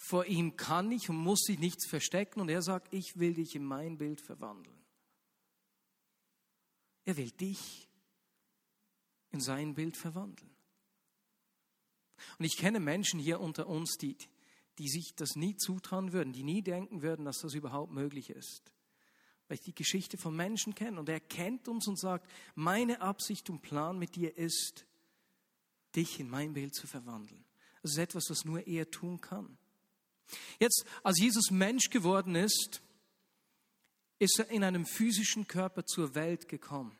Vor 0.06 0.26
ihm 0.26 0.54
kann 0.56 0.92
ich 0.92 1.08
und 1.08 1.16
muss 1.16 1.44
sich 1.44 1.58
nichts 1.58 1.86
verstecken 1.86 2.42
und 2.42 2.50
er 2.50 2.60
sagt, 2.60 2.92
ich 2.92 3.18
will 3.18 3.32
dich 3.32 3.54
in 3.54 3.64
mein 3.64 3.96
Bild 3.96 4.20
verwandeln. 4.20 4.84
Er 7.06 7.16
will 7.16 7.30
dich 7.30 7.88
in 9.30 9.40
sein 9.40 9.72
Bild 9.72 9.96
verwandeln. 9.96 10.54
Und 12.38 12.44
ich 12.44 12.58
kenne 12.58 12.80
Menschen 12.80 13.18
hier 13.18 13.40
unter 13.40 13.66
uns, 13.66 13.96
die, 13.96 14.18
die 14.76 14.90
sich 14.90 15.14
das 15.16 15.36
nie 15.36 15.56
zutrauen 15.56 16.12
würden, 16.12 16.34
die 16.34 16.42
nie 16.42 16.60
denken 16.60 17.00
würden, 17.00 17.24
dass 17.24 17.38
das 17.38 17.54
überhaupt 17.54 17.90
möglich 17.90 18.28
ist. 18.28 18.74
weil 19.48 19.54
ich 19.54 19.64
die 19.64 19.74
Geschichte 19.74 20.18
von 20.18 20.36
Menschen 20.36 20.74
kenne. 20.74 21.00
Und 21.00 21.08
er 21.08 21.20
kennt 21.20 21.66
uns 21.66 21.88
und 21.88 21.98
sagt, 21.98 22.30
meine 22.54 23.00
Absicht 23.00 23.48
und 23.48 23.62
Plan 23.62 23.98
mit 23.98 24.16
dir 24.16 24.36
ist, 24.36 24.84
dich 25.96 26.20
in 26.20 26.28
mein 26.28 26.52
Bild 26.52 26.74
zu 26.74 26.86
verwandeln. 26.86 27.46
Das 27.80 27.92
ist 27.92 27.98
etwas, 27.98 28.28
was 28.28 28.44
nur 28.44 28.66
er 28.66 28.90
tun 28.90 29.18
kann. 29.22 29.56
Jetzt, 30.58 30.84
als 31.02 31.18
Jesus 31.18 31.50
Mensch 31.50 31.90
geworden 31.90 32.34
ist, 32.34 32.82
ist 34.18 34.38
er 34.38 34.48
in 34.50 34.64
einem 34.64 34.86
physischen 34.86 35.46
Körper 35.46 35.84
zur 35.84 36.14
Welt 36.14 36.48
gekommen. 36.48 36.96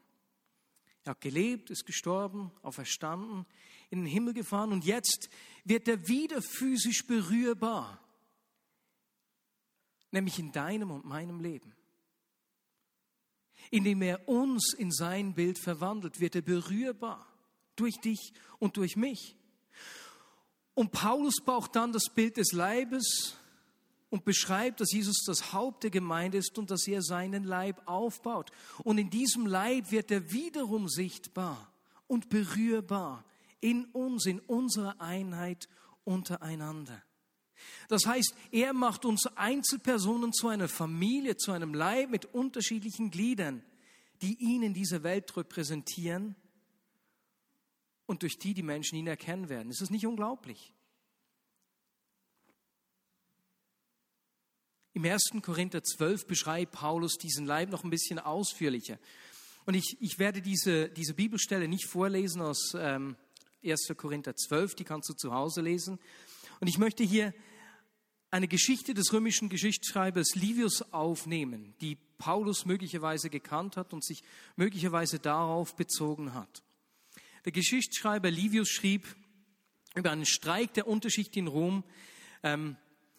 Er 1.05 1.11
hat 1.11 1.21
gelebt, 1.21 1.71
ist 1.71 1.85
gestorben, 1.85 2.51
auferstanden, 2.63 3.47
in 3.91 4.01
den 4.01 4.07
Himmel 4.07 4.35
gefahren 4.35 4.73
und 4.73 4.85
jetzt 4.85 5.29
wird 5.65 5.87
er 5.87 6.09
wieder 6.09 6.41
physisch 6.41 7.07
berührbar, 7.07 8.01
nämlich 10.11 10.39
in 10.39 10.51
deinem 10.53 10.91
und 10.91 11.05
meinem 11.05 11.41
Leben. 11.41 11.75
Indem 13.71 14.03
er 14.03 14.29
uns 14.29 14.75
in 14.75 14.91
sein 14.93 15.35
Bild 15.35 15.59
verwandelt, 15.59 16.21
wird 16.21 16.35
er 16.35 16.43
berührbar 16.43 17.27
durch 17.77 17.97
dich 18.01 18.33
und 18.59 18.77
durch 18.77 18.97
mich. 18.97 19.37
Und 20.75 20.91
Paulus 20.91 21.37
braucht 21.45 21.77
dann 21.77 21.93
das 21.93 22.09
Bild 22.09 22.37
des 22.37 22.53
Leibes 22.53 23.37
und 24.11 24.25
beschreibt, 24.25 24.81
dass 24.81 24.93
Jesus 24.93 25.25
das 25.25 25.53
Haupt 25.53 25.85
der 25.85 25.91
Gemeinde 25.91 26.39
ist 26.39 26.59
und 26.59 26.71
dass 26.71 26.87
er 26.87 27.03
seinen 27.03 27.45
Leib 27.45 27.83
aufbaut. 27.87 28.51
Und 28.83 28.99
in 28.99 29.11
diesem 29.11 29.47
Leib 29.47 29.91
wird 29.91 30.11
er 30.11 30.33
wiederum 30.33 30.89
sichtbar 30.89 31.73
und 32.07 32.29
berührbar 32.29 33.25
in 33.61 33.87
uns, 33.87 34.27
in 34.27 34.41
unserer 34.41 35.01
Einheit 35.01 35.69
untereinander. 36.05 37.03
Das 37.89 38.05
heißt, 38.07 38.35
er 38.51 38.73
macht 38.73 39.05
uns 39.05 39.27
Einzelpersonen 39.37 40.33
zu 40.33 40.49
einer 40.49 40.69
Familie, 40.69 41.37
zu 41.37 41.53
einem 41.53 41.73
Leib 41.73 42.11
mit 42.11 42.27
unterschiedlichen 42.27 43.11
Gliedern, 43.11 43.63
die 44.23 44.37
ihn 44.39 44.63
in 44.63 44.75
dieser 44.75 45.03
Welt 45.03 45.37
repräsentieren 45.37 46.37
und 48.07 48.23
durch 48.23 48.39
die 48.39 48.55
die 48.55 48.63
Menschen 48.63 48.97
ihn 48.97 49.07
erkennen 49.07 49.49
werden. 49.49 49.71
Ist 49.71 49.81
das 49.81 49.91
nicht 49.91 50.07
unglaublich? 50.07 50.73
Im 54.93 55.05
1. 55.05 55.33
Korinther 55.43 55.83
12 55.83 56.27
beschreibt 56.27 56.73
Paulus 56.73 57.19
diesen 57.19 57.47
Leib 57.47 57.71
noch 57.71 57.83
ein 57.83 57.91
bisschen 57.91 58.19
ausführlicher. 58.19 58.99
Und 59.67 59.75
ich, 59.75 59.97
ich 60.01 60.19
werde 60.19 60.41
diese, 60.41 60.89
diese 60.89 61.15
Bibelstelle 61.15 61.67
nicht 61.69 61.87
vorlesen 61.87 62.43
aus 62.43 62.75
ähm, 62.77 63.17
1. 63.65 63.93
Korinther 63.97 64.37
12, 64.37 64.75
die 64.75 64.85
kannst 64.85 65.09
du 65.09 65.15
zu 65.15 65.33
Hause 65.33 65.63
lesen. 65.63 65.99
Und 66.61 66.69
ich 66.69 66.79
möchte 66.79 67.03
hier 67.03 67.35
eine 68.35 68.49
Geschichte 68.49 68.95
des 68.95 69.13
römischen 69.13 69.49
Geschichtsschreibers 69.49 70.35
Livius 70.35 70.83
aufnehmen, 70.93 71.75
die 71.81 71.97
Paulus 72.19 72.67
möglicherweise 72.67 73.31
gekannt 73.31 73.77
hat 73.77 73.93
und 73.93 74.05
sich 74.05 74.25
möglicherweise 74.57 75.21
darauf 75.21 75.77
bezogen 75.77 76.35
hat. 76.35 76.64
Der 77.45 77.53
Geschichtsschreiber 77.53 78.31
Livius 78.31 78.71
schrieb 78.71 79.07
über 79.95 80.11
einen 80.11 80.27
Streik 80.27 80.75
der 80.75 80.87
Unterschicht 80.87 81.37
in 81.37 81.47
Rom, 81.47 81.85
ähm, 82.43 82.77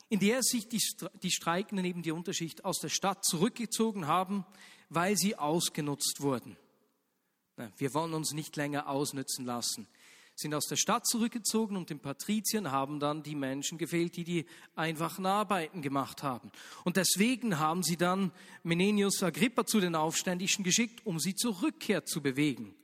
in 0.10 0.20
der 0.20 0.42
sich 0.44 0.68
die, 0.68 0.82
die 1.24 1.32
Streikenden 1.32 1.86
eben 1.86 2.02
die 2.02 2.12
Unterschicht 2.12 2.66
aus 2.66 2.80
der 2.80 2.90
Stadt 2.90 3.24
zurückgezogen 3.24 4.08
haben, 4.08 4.46
weil 4.90 5.16
sie 5.16 5.36
ausgenutzt 5.36 6.22
wurden. 6.22 6.58
Wir 7.78 7.94
wollen 7.94 8.14
uns 8.14 8.34
nicht 8.34 8.56
länger 8.56 8.90
ausnützen 8.90 9.46
lassen. 9.46 9.88
Sind 10.36 10.54
aus 10.54 10.66
der 10.66 10.76
Stadt 10.76 11.08
zurückgezogen 11.08 11.78
und 11.78 11.90
den 11.90 12.00
Patriziern 12.00 12.70
haben 12.70 13.00
dann 13.00 13.24
die 13.24 13.36
Menschen 13.36 13.78
gefehlt, 13.78 14.18
die 14.18 14.26
die 14.26 14.46
einfachen 14.76 15.26
Arbeiten 15.26 15.82
gemacht 15.82 16.24
haben. 16.24 16.52
Und 16.84 16.98
deswegen 16.98 17.58
haben 17.58 17.84
sie 17.84 17.96
dann 17.96 18.32
Menenius 18.64 19.24
Agrippa 19.24 19.66
zu 19.66 19.80
den 19.80 19.96
Aufständischen 19.96 20.66
geschickt, 20.66 21.06
um 21.06 21.20
sie 21.20 21.36
zur 21.36 21.62
Rückkehr 21.62 22.04
zu 22.04 22.22
bewegen. 22.22 22.76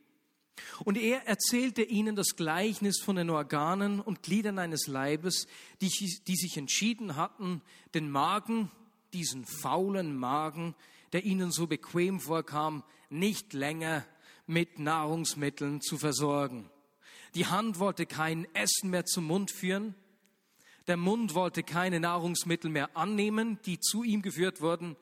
Und 0.84 0.98
er 0.98 1.28
erzählte 1.28 1.84
ihnen 1.84 2.16
das 2.16 2.36
Gleichnis 2.36 3.00
von 3.02 3.16
den 3.16 3.30
Organen 3.30 4.00
und 4.00 4.24
Gliedern 4.24 4.60
eines 4.60 4.88
Leibes, 4.88 5.48
die, 5.82 5.90
die 6.28 6.36
sich 6.36 6.58
entschieden 6.58 7.16
hatten, 7.16 7.62
den 7.94 8.10
Magen, 8.10 8.72
diesen 9.14 9.46
faulen 9.46 10.16
Magen, 10.16 10.76
der 11.14 11.24
ihnen 11.26 11.52
so 11.52 11.68
bequem 11.68 12.20
vorkam, 12.20 12.84
nicht 13.10 13.54
länger 13.54 14.06
mit 14.48 14.80
Nahrungsmitteln 14.80 15.82
zu 15.82 15.98
versorgen. 15.98 16.70
Die 17.36 17.46
Hand 17.46 17.80
wollte 17.80 18.06
kein 18.06 18.48
Essen 18.54 18.90
mehr 18.90 19.06
zum 19.06 19.26
Mund 19.26 19.52
führen. 19.52 19.96
Der 20.88 20.98
Mund 20.98 21.34
wollte 21.34 21.64
keine 21.64 22.00
Nahrungsmittel 22.00 22.70
mehr 22.70 22.96
annehmen, 22.98 23.60
die 23.66 23.80
zu 23.80 24.04
ihm 24.04 24.22
geführt 24.22 24.62
wurden. 24.62 24.98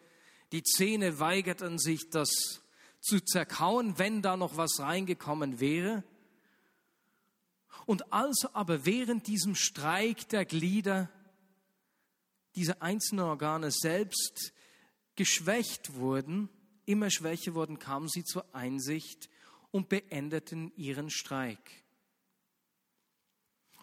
Die 0.52 0.64
Zähne 0.64 1.20
weigerten 1.20 1.80
sich, 1.80 2.10
das 2.12 2.62
zu 3.02 3.20
zerkauen, 3.20 3.98
wenn 3.98 4.22
da 4.22 4.38
noch 4.38 4.58
was 4.58 4.80
reingekommen 4.80 5.60
wäre. 5.60 6.04
Und 7.86 8.12
als 8.14 8.46
aber 8.54 8.86
während 8.86 9.28
diesem 9.28 9.56
Streik 9.56 10.30
der 10.30 10.46
Glieder 10.46 11.10
diese 12.56 12.82
einzelnen 12.82 13.26
Organe 13.26 13.72
selbst 13.72 14.54
geschwächt 15.16 15.94
wurden, 15.94 16.50
immer 16.86 17.10
schwächer 17.10 17.54
wurden, 17.54 17.80
kamen 17.80 18.10
sie 18.10 18.24
zur 18.24 18.54
Einsicht 18.54 19.30
und 19.72 19.90
beendeten 19.90 20.72
ihren 20.76 21.10
Streik. 21.10 21.84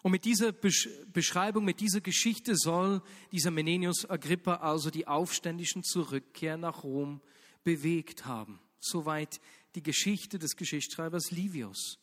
Und 0.03 0.11
mit 0.11 0.25
dieser 0.25 0.51
Beschreibung, 0.51 1.65
mit 1.65 1.79
dieser 1.79 2.01
Geschichte 2.01 2.55
soll 2.55 3.01
dieser 3.31 3.51
Menenius 3.51 4.09
Agrippa 4.09 4.55
also 4.55 4.89
die 4.89 5.07
Aufständischen 5.07 5.83
zur 5.83 6.11
Rückkehr 6.11 6.55
nach 6.55 6.83
Rom 6.83 7.21
bewegt 7.63 8.25
haben. 8.25 8.59
Soweit 8.79 9.39
die 9.75 9.83
Geschichte 9.83 10.39
des 10.39 10.55
Geschichtsschreibers 10.55 11.31
Livius. 11.31 11.99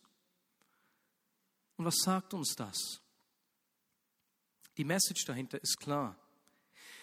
Und 1.77 1.85
was 1.85 1.97
sagt 1.97 2.35
uns 2.35 2.55
das? 2.55 3.01
Die 4.77 4.85
Message 4.85 5.25
dahinter 5.25 5.63
ist 5.63 5.79
klar. 5.79 6.17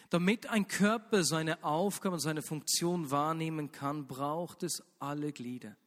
Damit 0.10 0.48
ein 0.48 0.68
Körper 0.68 1.24
seine 1.24 1.64
Aufgabe 1.64 2.16
und 2.16 2.20
seine 2.20 2.42
Funktion 2.42 3.12
wahrnehmen 3.12 3.72
kann, 3.72 4.08
braucht 4.08 4.64
es 4.64 4.84
alle 5.00 5.32
Glieder. 5.32 5.78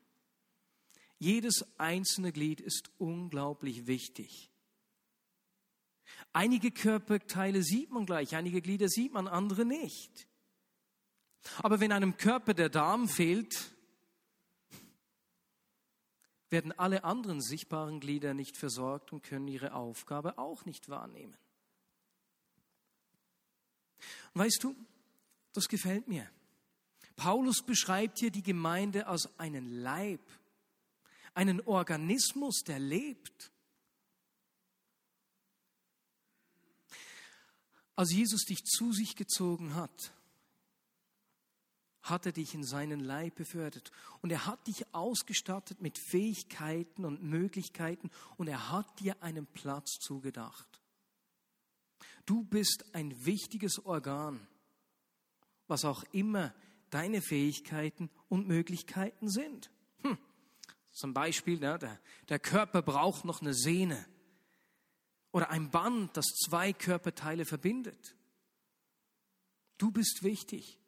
Jedes 1.19 1.65
einzelne 1.79 2.33
Glied 2.33 2.61
ist 2.61 2.91
unglaublich 2.99 3.87
wichtig. 3.87 4.51
Einige 6.33 6.71
Körperteile 6.71 7.63
sieht 7.63 7.91
man 7.91 8.07
gleich, 8.07 8.35
einige 8.35 8.61
Glieder 8.61 8.89
sieht 8.89 9.13
man, 9.13 9.29
andere 9.29 9.65
nicht. 9.65 10.27
Aber 11.59 11.81
wenn 11.81 11.93
einem 11.93 12.17
Körper 12.17 12.55
der 12.55 12.71
Darm 12.71 13.09
fehlt, 13.09 13.74
werden 16.55 16.71
alle 16.79 17.03
anderen 17.03 17.43
sichtbaren 17.43 17.99
Glieder 17.99 18.33
nicht 18.33 18.57
versorgt 18.57 19.13
und 19.13 19.25
können 19.25 19.49
ihre 19.49 19.75
Aufgabe 19.75 20.39
auch 20.39 20.65
nicht 20.67 20.89
wahrnehmen. 20.89 21.37
Weißt 24.35 24.63
du, 24.63 24.77
das 25.53 25.67
gefällt 25.67 26.07
mir. 26.07 26.31
Paulus 27.17 27.61
beschreibt 27.61 28.21
hier 28.21 28.31
die 28.31 28.45
Gemeinde 28.45 29.09
als 29.09 29.37
einen 29.37 29.67
Leib, 29.83 30.21
einen 31.35 31.61
Organismus, 31.61 32.63
der 32.65 32.79
lebt. 32.79 33.51
Als 37.97 38.13
Jesus 38.13 38.45
dich 38.45 38.63
zu 38.65 38.93
sich 38.93 39.17
gezogen 39.17 39.75
hat, 39.75 40.13
hat 42.05 42.27
er 42.27 42.33
dich 42.33 42.55
in 42.55 42.63
seinen 42.63 43.01
Leib 43.01 43.35
befördert. 43.35 43.91
Und 44.21 44.31
er 44.31 44.47
hat 44.47 44.67
dich 44.67 44.95
ausgestattet 44.95 45.81
mit 45.81 45.99
Fähigkeiten 45.99 47.05
und 47.05 47.23
Möglichkeiten 47.23 48.11
und 48.37 48.47
er 48.47 48.71
hat 48.71 49.01
dir 49.01 49.23
einen 49.23 49.47
Platz 49.47 49.99
zugedacht. 50.01 50.69
Du 52.27 52.45
bist 52.45 52.95
ein 52.95 53.25
wichtiges 53.25 53.85
Organ, 53.85 54.47
was 55.67 55.85
auch 55.85 56.05
immer 56.13 56.55
deine 56.91 57.23
Fähigkeiten 57.23 58.11
und 58.29 58.47
Möglichkeiten 58.47 59.31
sind. 59.31 59.71
Hm. 60.03 60.19
Zum 60.91 61.15
Beispiel, 61.15 61.59
ne, 61.59 61.79
der, 61.79 62.01
der 62.29 62.39
Körper 62.39 62.83
braucht 62.83 63.25
noch 63.25 63.41
eine 63.41 63.55
Sehne 63.55 64.07
oder 65.33 65.51
ein 65.51 65.71
Band, 65.71 66.17
das 66.17 66.27
zwei 66.27 66.75
Körperteile 66.75 67.47
verbindet. 67.47 68.15
Du 69.79 69.91
bist 69.91 70.23
wichtig. 70.23 70.79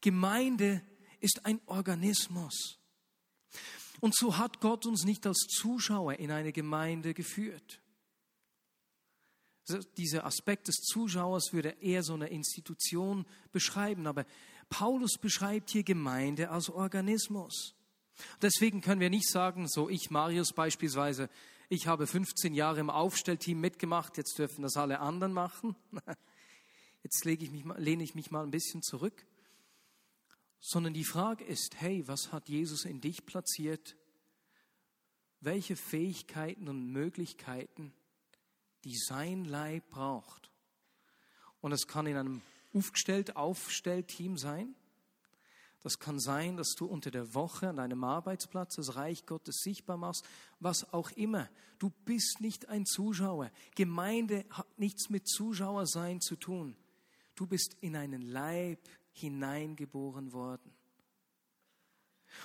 Gemeinde 0.00 0.82
ist 1.20 1.44
ein 1.44 1.60
Organismus. 1.66 2.78
Und 4.00 4.16
so 4.16 4.38
hat 4.38 4.60
Gott 4.60 4.86
uns 4.86 5.04
nicht 5.04 5.26
als 5.26 5.46
Zuschauer 5.48 6.14
in 6.14 6.30
eine 6.30 6.52
Gemeinde 6.52 7.14
geführt. 7.14 7.80
Dieser 9.98 10.24
Aspekt 10.24 10.68
des 10.68 10.76
Zuschauers 10.76 11.52
würde 11.52 11.76
eher 11.80 12.02
so 12.02 12.14
eine 12.14 12.28
Institution 12.28 13.26
beschreiben, 13.52 14.06
aber 14.06 14.24
Paulus 14.68 15.18
beschreibt 15.20 15.70
hier 15.70 15.84
Gemeinde 15.84 16.50
als 16.50 16.70
Organismus. 16.70 17.74
Deswegen 18.42 18.80
können 18.80 19.00
wir 19.00 19.10
nicht 19.10 19.28
sagen, 19.28 19.68
so 19.68 19.88
ich, 19.88 20.10
Marius 20.10 20.52
beispielsweise, 20.52 21.28
ich 21.68 21.86
habe 21.86 22.06
15 22.06 22.54
Jahre 22.54 22.80
im 22.80 22.90
Aufstellteam 22.90 23.60
mitgemacht, 23.60 24.16
jetzt 24.16 24.38
dürfen 24.38 24.62
das 24.62 24.76
alle 24.76 25.00
anderen 25.00 25.32
machen. 25.32 25.76
Jetzt 27.02 27.24
lege 27.24 27.44
ich 27.44 27.50
mich, 27.50 27.64
lehne 27.78 28.02
ich 28.02 28.14
mich 28.14 28.30
mal 28.30 28.42
ein 28.42 28.50
bisschen 28.50 28.82
zurück 28.82 29.24
sondern 30.60 30.94
die 30.94 31.04
Frage 31.04 31.44
ist, 31.44 31.80
hey, 31.80 32.06
was 32.06 32.32
hat 32.32 32.48
Jesus 32.48 32.84
in 32.84 33.00
dich 33.00 33.24
platziert? 33.24 33.96
Welche 35.40 35.74
Fähigkeiten 35.74 36.68
und 36.68 36.92
Möglichkeiten, 36.92 37.92
die 38.84 38.96
sein 38.96 39.46
Leib 39.46 39.88
braucht? 39.88 40.50
Und 41.60 41.72
es 41.72 41.86
kann 41.86 42.06
in 42.06 42.16
einem 42.16 42.42
aufgestellt, 42.74 43.36
Aufstellteam 43.36 44.36
sein. 44.36 44.74
Das 45.82 45.98
kann 45.98 46.20
sein, 46.20 46.58
dass 46.58 46.74
du 46.74 46.84
unter 46.84 47.10
der 47.10 47.34
Woche 47.34 47.68
an 47.70 47.76
deinem 47.76 48.04
Arbeitsplatz 48.04 48.76
das 48.76 48.96
Reich 48.96 49.24
Gottes 49.24 49.60
sichtbar 49.62 49.96
machst, 49.96 50.26
was 50.58 50.92
auch 50.92 51.10
immer. 51.12 51.48
Du 51.78 51.90
bist 52.04 52.40
nicht 52.40 52.68
ein 52.68 52.84
Zuschauer. 52.84 53.50
Gemeinde 53.74 54.44
hat 54.50 54.78
nichts 54.78 55.08
mit 55.08 55.26
Zuschauersein 55.26 56.20
zu 56.20 56.36
tun. 56.36 56.76
Du 57.34 57.46
bist 57.46 57.78
in 57.80 57.96
einen 57.96 58.20
Leib 58.20 58.78
hineingeboren 59.20 60.32
worden. 60.32 60.72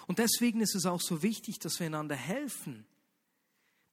Und 0.07 0.19
deswegen 0.19 0.61
ist 0.61 0.75
es 0.75 0.85
auch 0.85 1.01
so 1.01 1.21
wichtig, 1.21 1.59
dass 1.59 1.79
wir 1.79 1.87
einander 1.87 2.15
helfen, 2.15 2.85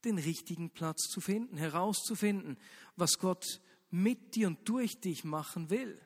den 0.05 0.17
richtigen 0.17 0.69
Platz 0.69 1.03
zu 1.03 1.21
finden, 1.21 1.57
herauszufinden, 1.57 2.57
was 2.95 3.19
Gott 3.19 3.61
mit 3.89 4.35
dir 4.35 4.47
und 4.47 4.67
durch 4.67 4.99
dich 4.99 5.23
machen 5.23 5.69
will, 5.69 5.99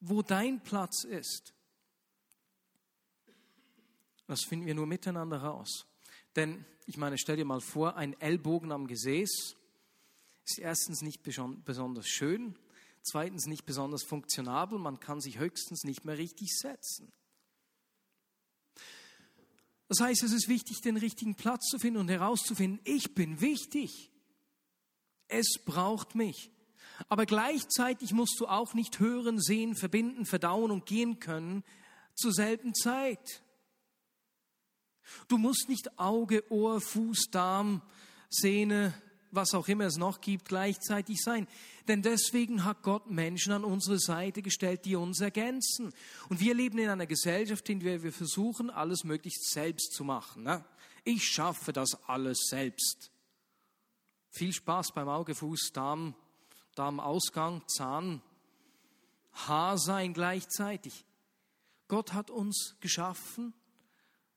wo 0.00 0.22
dein 0.22 0.62
Platz 0.62 1.04
ist. 1.04 1.54
Das 4.26 4.44
finden 4.44 4.66
wir 4.66 4.74
nur 4.74 4.86
miteinander 4.86 5.38
raus. 5.38 5.86
Denn 6.36 6.64
ich 6.86 6.96
meine, 6.96 7.18
stell 7.18 7.36
dir 7.36 7.44
mal 7.44 7.60
vor, 7.60 7.96
ein 7.96 8.18
Ellbogen 8.20 8.72
am 8.72 8.86
Gesäß 8.86 9.56
ist 10.44 10.58
erstens 10.58 11.02
nicht 11.02 11.22
besonders 11.22 12.08
schön, 12.08 12.56
zweitens 13.02 13.46
nicht 13.46 13.64
besonders 13.64 14.02
funktionabel, 14.04 14.78
man 14.78 15.00
kann 15.00 15.20
sich 15.20 15.38
höchstens 15.38 15.84
nicht 15.84 16.04
mehr 16.04 16.18
richtig 16.18 16.56
setzen. 16.56 17.12
Das 19.88 20.00
heißt, 20.00 20.22
es 20.22 20.32
ist 20.32 20.48
wichtig, 20.48 20.82
den 20.82 20.96
richtigen 20.98 21.34
Platz 21.34 21.66
zu 21.66 21.78
finden 21.78 22.00
und 22.00 22.08
herauszufinden, 22.08 22.80
ich 22.84 23.14
bin 23.14 23.40
wichtig. 23.40 24.10
Es 25.28 25.58
braucht 25.64 26.14
mich. 26.14 26.50
Aber 27.08 27.26
gleichzeitig 27.26 28.12
musst 28.12 28.38
du 28.40 28.46
auch 28.46 28.74
nicht 28.74 28.98
hören, 28.98 29.40
sehen, 29.40 29.74
verbinden, 29.76 30.26
verdauen 30.26 30.70
und 30.70 30.84
gehen 30.84 31.20
können 31.20 31.64
zur 32.14 32.32
selben 32.32 32.74
Zeit. 32.74 33.42
Du 35.28 35.38
musst 35.38 35.68
nicht 35.68 35.98
Auge, 35.98 36.50
Ohr, 36.50 36.80
Fuß, 36.80 37.28
Darm, 37.30 37.82
Sehne, 38.28 38.92
was 39.30 39.54
auch 39.54 39.68
immer 39.68 39.84
es 39.84 39.96
noch 39.96 40.20
gibt, 40.20 40.48
gleichzeitig 40.48 41.22
sein. 41.22 41.46
Denn 41.86 42.02
deswegen 42.02 42.64
hat 42.64 42.82
Gott 42.82 43.10
Menschen 43.10 43.52
an 43.52 43.64
unsere 43.64 43.98
Seite 43.98 44.42
gestellt, 44.42 44.84
die 44.84 44.96
uns 44.96 45.20
ergänzen. 45.20 45.92
Und 46.28 46.40
wir 46.40 46.54
leben 46.54 46.78
in 46.78 46.88
einer 46.88 47.06
Gesellschaft, 47.06 47.68
in 47.68 47.80
der 47.80 48.02
wir 48.02 48.12
versuchen, 48.12 48.70
alles 48.70 49.04
möglichst 49.04 49.50
selbst 49.50 49.92
zu 49.92 50.04
machen. 50.04 50.42
Ne? 50.42 50.64
Ich 51.04 51.26
schaffe 51.26 51.72
das 51.72 51.96
alles 52.06 52.46
selbst. 52.48 53.10
Viel 54.30 54.52
Spaß 54.52 54.92
beim 54.92 55.08
Auge, 55.08 55.34
Fuß, 55.34 55.72
Darm, 55.72 56.14
Darmausgang, 56.74 57.62
Zahn, 57.66 58.22
Haar 59.32 59.78
sein 59.78 60.12
gleichzeitig. 60.14 61.04
Gott 61.86 62.12
hat 62.12 62.30
uns 62.30 62.76
geschaffen 62.80 63.54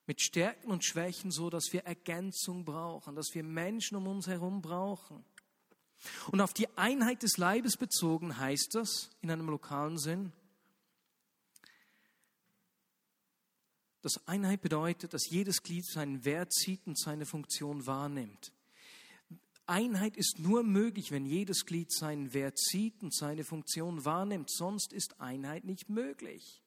mit 0.07 0.21
Stärken 0.21 0.71
und 0.71 0.83
Schwächen 0.83 1.31
so, 1.31 1.49
dass 1.49 1.71
wir 1.71 1.85
Ergänzung 1.85 2.65
brauchen, 2.65 3.15
dass 3.15 3.33
wir 3.33 3.43
Menschen 3.43 3.95
um 3.97 4.07
uns 4.07 4.27
herum 4.27 4.61
brauchen. 4.61 5.23
Und 6.31 6.41
auf 6.41 6.53
die 6.53 6.67
Einheit 6.77 7.23
des 7.23 7.37
Leibes 7.37 7.77
bezogen 7.77 8.37
heißt 8.37 8.73
das 8.73 9.09
in 9.21 9.29
einem 9.29 9.47
lokalen 9.47 9.97
Sinn, 9.97 10.31
dass 14.01 14.27
Einheit 14.27 14.61
bedeutet, 14.61 15.13
dass 15.13 15.29
jedes 15.29 15.61
Glied 15.61 15.85
seinen 15.85 16.25
Wert 16.25 16.51
sieht 16.53 16.87
und 16.87 16.97
seine 16.97 17.27
Funktion 17.27 17.85
wahrnimmt. 17.85 18.51
Einheit 19.67 20.17
ist 20.17 20.39
nur 20.39 20.63
möglich, 20.63 21.11
wenn 21.11 21.25
jedes 21.25 21.65
Glied 21.65 21.93
seinen 21.93 22.33
Wert 22.33 22.57
sieht 22.59 23.01
und 23.03 23.13
seine 23.13 23.43
Funktion 23.43 24.03
wahrnimmt. 24.03 24.49
Sonst 24.51 24.91
ist 24.91 25.21
Einheit 25.21 25.63
nicht 25.63 25.87
möglich. 25.87 26.61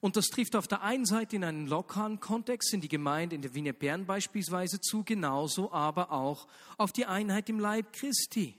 Und 0.00 0.16
das 0.16 0.26
trifft 0.26 0.54
auf 0.54 0.68
der 0.68 0.82
einen 0.82 1.06
Seite 1.06 1.36
in 1.36 1.44
einem 1.44 1.66
lokalen 1.66 2.20
Kontext, 2.20 2.72
in 2.72 2.80
die 2.80 2.88
Gemeinde 2.88 3.34
in 3.34 3.42
der 3.42 3.54
Wiener 3.54 3.72
Bern 3.72 4.06
beispielsweise 4.06 4.80
zu, 4.80 5.02
genauso 5.02 5.72
aber 5.72 6.12
auch 6.12 6.46
auf 6.76 6.92
die 6.92 7.06
Einheit 7.06 7.48
im 7.48 7.58
Leib 7.58 7.92
Christi. 7.92 8.54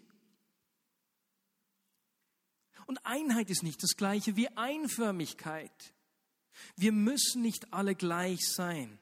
Und 2.85 3.05
Einheit 3.05 3.49
ist 3.49 3.63
nicht 3.63 3.81
das 3.83 3.95
gleiche 3.95 4.35
wie 4.35 4.49
Einförmigkeit. 4.49 5.93
Wir 6.75 6.91
müssen 6.91 7.41
nicht 7.41 7.71
alle 7.71 7.95
gleich 7.95 8.39
sein. 8.47 8.99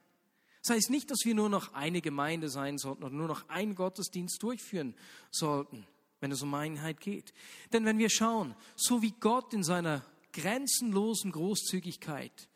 Das 0.62 0.76
heißt 0.76 0.90
nicht, 0.90 1.10
dass 1.10 1.20
wir 1.24 1.34
nur 1.34 1.48
noch 1.48 1.72
eine 1.72 2.00
Gemeinde 2.00 2.50
sein 2.50 2.78
sollten 2.78 3.02
oder 3.02 3.14
nur 3.14 3.28
noch 3.28 3.48
einen 3.48 3.74
Gottesdienst 3.74 4.42
durchführen 4.42 4.94
sollten, 5.30 5.86
wenn 6.20 6.30
es 6.30 6.42
um 6.42 6.52
Einheit 6.54 7.00
geht. 7.00 7.32
Denn 7.72 7.84
wenn 7.84 7.98
wir 7.98 8.10
schauen, 8.10 8.54
so 8.76 9.00
wie 9.02 9.12
Gott 9.12 9.54
in 9.54 9.64
seiner 9.64 10.04
grenzenlosen 10.32 11.32
Großzügigkeit 11.32 12.48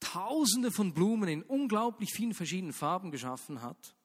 Tausende 0.00 0.70
von 0.70 0.94
Blumen 0.94 1.28
in 1.28 1.42
unglaublich 1.42 2.12
vielen 2.12 2.34
verschiedenen 2.34 2.72
Farben 2.72 3.10
geschaffen 3.10 3.62
hat, 3.62 3.96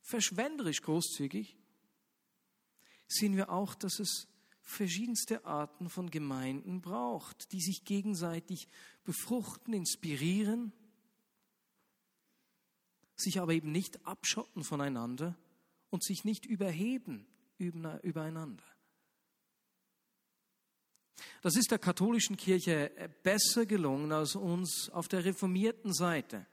verschwenderisch 0.00 0.80
großzügig, 0.80 1.56
sehen 3.06 3.36
wir 3.36 3.50
auch, 3.50 3.74
dass 3.74 3.98
es 4.00 4.26
verschiedenste 4.62 5.44
Arten 5.44 5.90
von 5.90 6.10
Gemeinden 6.10 6.80
braucht, 6.80 7.52
die 7.52 7.60
sich 7.60 7.84
gegenseitig 7.84 8.68
befruchten, 9.04 9.74
inspirieren, 9.74 10.72
sich 13.16 13.40
aber 13.40 13.52
eben 13.52 13.72
nicht 13.72 14.06
abschotten 14.06 14.64
voneinander 14.64 15.36
und 15.90 16.04
sich 16.04 16.24
nicht 16.24 16.46
überheben 16.46 17.26
übereinander. 17.58 18.64
Das 21.42 21.56
ist 21.56 21.70
der 21.70 21.78
katholischen 21.78 22.36
Kirche 22.36 22.90
besser 23.22 23.66
gelungen 23.66 24.12
als 24.12 24.34
uns 24.34 24.90
auf 24.90 25.08
der 25.08 25.24
reformierten 25.24 25.92
Seite. 25.92 26.46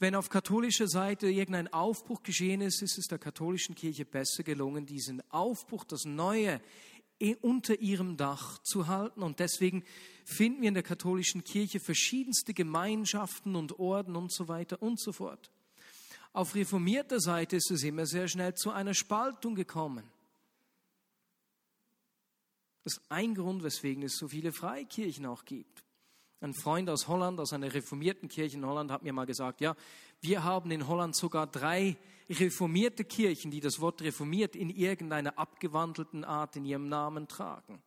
Wenn 0.00 0.14
auf 0.14 0.28
katholischer 0.28 0.86
Seite 0.86 1.28
irgendein 1.28 1.72
Aufbruch 1.72 2.22
geschehen 2.22 2.60
ist, 2.60 2.82
ist 2.82 2.98
es 2.98 3.06
der 3.06 3.18
katholischen 3.18 3.74
Kirche 3.74 4.04
besser 4.04 4.44
gelungen, 4.44 4.86
diesen 4.86 5.22
Aufbruch, 5.30 5.84
das 5.84 6.04
Neue 6.04 6.60
unter 7.40 7.80
ihrem 7.80 8.16
Dach 8.16 8.58
zu 8.62 8.86
halten. 8.86 9.22
Und 9.24 9.40
deswegen 9.40 9.84
finden 10.24 10.62
wir 10.62 10.68
in 10.68 10.74
der 10.74 10.84
katholischen 10.84 11.42
Kirche 11.42 11.80
verschiedenste 11.80 12.54
Gemeinschaften 12.54 13.56
und 13.56 13.80
Orden 13.80 14.14
und 14.14 14.32
so 14.32 14.46
weiter 14.46 14.80
und 14.80 15.00
so 15.00 15.12
fort. 15.12 15.50
Auf 16.32 16.54
reformierter 16.54 17.18
Seite 17.18 17.56
ist 17.56 17.72
es 17.72 17.82
immer 17.82 18.06
sehr 18.06 18.28
schnell 18.28 18.54
zu 18.54 18.70
einer 18.70 18.94
Spaltung 18.94 19.56
gekommen. 19.56 20.04
Das 22.88 22.96
ist 22.96 23.10
ein 23.10 23.34
Grund, 23.34 23.62
weswegen 23.64 24.02
es 24.02 24.16
so 24.16 24.28
viele 24.28 24.50
Freikirchen 24.50 25.26
auch 25.26 25.44
gibt. 25.44 25.84
Ein 26.40 26.54
Freund 26.54 26.88
aus 26.88 27.06
Holland, 27.06 27.38
aus 27.38 27.52
einer 27.52 27.74
reformierten 27.74 28.30
Kirche 28.30 28.56
in 28.56 28.64
Holland, 28.64 28.90
hat 28.90 29.02
mir 29.02 29.12
mal 29.12 29.26
gesagt, 29.26 29.60
ja, 29.60 29.76
wir 30.22 30.42
haben 30.42 30.70
in 30.70 30.88
Holland 30.88 31.14
sogar 31.14 31.46
drei 31.46 31.98
reformierte 32.30 33.04
Kirchen, 33.04 33.50
die 33.50 33.60
das 33.60 33.80
Wort 33.80 34.00
reformiert 34.00 34.56
in 34.56 34.70
irgendeiner 34.70 35.38
abgewandelten 35.38 36.24
Art 36.24 36.56
in 36.56 36.64
ihrem 36.64 36.88
Namen 36.88 37.28
tragen. 37.28 37.82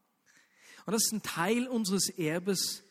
Und 0.85 0.93
das 0.93 1.05
ist 1.05 1.13
ein 1.13 1.23
Teil 1.23 1.67
unseres 1.67 2.07
Erbes, 2.09 2.83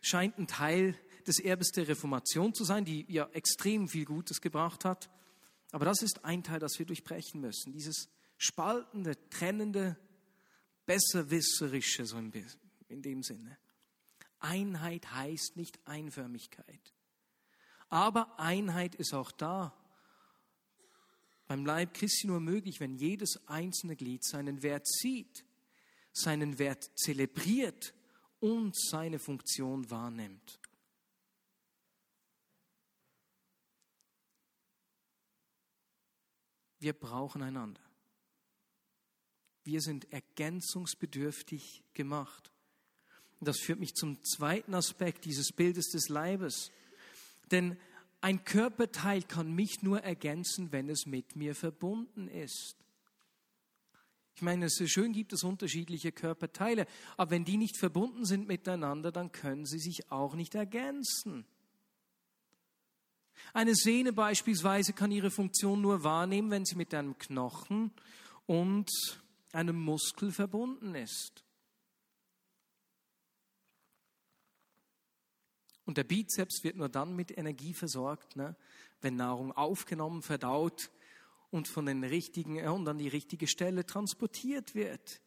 scheint 0.00 0.38
ein 0.38 0.46
Teil 0.46 0.96
des 1.26 1.40
Erbes 1.40 1.72
der 1.72 1.88
Reformation 1.88 2.54
zu 2.54 2.62
sein, 2.62 2.84
die 2.84 3.06
ja 3.08 3.28
extrem 3.32 3.88
viel 3.88 4.04
Gutes 4.04 4.40
gebracht 4.40 4.84
hat. 4.84 5.10
Aber 5.72 5.84
das 5.84 6.00
ist 6.00 6.24
ein 6.24 6.44
Teil, 6.44 6.60
das 6.60 6.78
wir 6.78 6.86
durchbrechen 6.86 7.40
müssen. 7.40 7.72
Dieses 7.72 8.08
spaltende, 8.38 9.16
trennende, 9.30 9.96
besserwisserische, 10.86 12.06
so 12.06 12.16
in 12.16 13.02
dem 13.02 13.22
Sinne. 13.22 13.58
Einheit 14.38 15.12
heißt 15.12 15.56
nicht 15.56 15.78
Einförmigkeit. 15.86 16.94
Aber 17.88 18.38
Einheit 18.38 18.94
ist 18.94 19.12
auch 19.14 19.32
da. 19.32 19.74
Beim 21.46 21.64
Leib 21.64 21.94
Christi 21.94 22.26
nur 22.26 22.40
möglich, 22.40 22.80
wenn 22.80 22.96
jedes 22.96 23.46
einzelne 23.46 23.96
Glied 23.96 24.24
seinen 24.24 24.62
Wert 24.62 24.86
sieht, 24.86 25.44
seinen 26.12 26.58
Wert 26.58 26.90
zelebriert 26.98 27.94
und 28.40 28.76
seine 28.76 29.18
Funktion 29.18 29.88
wahrnimmt. 29.90 30.60
Wir 36.78 36.92
brauchen 36.92 37.42
einander. 37.42 37.85
Wir 39.66 39.80
sind 39.80 40.12
ergänzungsbedürftig 40.12 41.82
gemacht. 41.92 42.52
Das 43.40 43.58
führt 43.58 43.80
mich 43.80 43.94
zum 43.94 44.22
zweiten 44.24 44.74
Aspekt 44.74 45.24
dieses 45.24 45.52
Bildes 45.52 45.90
des 45.90 46.08
Leibes. 46.08 46.70
Denn 47.50 47.76
ein 48.20 48.44
Körperteil 48.44 49.22
kann 49.22 49.52
mich 49.52 49.82
nur 49.82 50.00
ergänzen, 50.00 50.72
wenn 50.72 50.88
es 50.88 51.04
mit 51.06 51.36
mir 51.36 51.54
verbunden 51.54 52.28
ist. 52.28 52.76
Ich 54.36 54.42
meine, 54.42 54.66
es 54.66 54.80
ist 54.80 54.90
schön 54.90 55.12
gibt 55.12 55.32
es 55.32 55.42
unterschiedliche 55.42 56.12
Körperteile, 56.12 56.86
aber 57.16 57.32
wenn 57.32 57.44
die 57.44 57.56
nicht 57.56 57.78
verbunden 57.78 58.24
sind 58.24 58.46
miteinander, 58.46 59.10
dann 59.10 59.32
können 59.32 59.66
sie 59.66 59.78
sich 59.78 60.10
auch 60.12 60.34
nicht 60.34 60.54
ergänzen. 60.54 61.44
Eine 63.52 63.74
Sehne 63.74 64.12
beispielsweise 64.12 64.92
kann 64.92 65.10
ihre 65.10 65.30
Funktion 65.30 65.80
nur 65.80 66.04
wahrnehmen, 66.04 66.50
wenn 66.50 66.64
sie 66.64 66.76
mit 66.76 66.92
einem 66.94 67.18
Knochen 67.18 67.90
und 68.46 68.90
einem 69.56 69.80
Muskel 69.80 70.30
verbunden 70.30 70.94
ist. 70.94 71.44
Und 75.84 75.96
der 75.96 76.04
Bizeps 76.04 76.62
wird 76.62 76.76
nur 76.76 76.88
dann 76.88 77.16
mit 77.16 77.36
Energie 77.36 77.72
versorgt, 77.72 78.36
ne, 78.36 78.56
wenn 79.00 79.16
Nahrung 79.16 79.52
aufgenommen, 79.52 80.22
verdaut 80.22 80.90
und 81.50 81.68
von 81.68 81.86
den 81.86 82.04
richtigen 82.04 82.58
äh, 82.58 82.68
und 82.68 82.88
an 82.88 82.98
die 82.98 83.08
richtige 83.08 83.46
Stelle 83.46 83.86
transportiert 83.86 84.74
wird. 84.74 85.20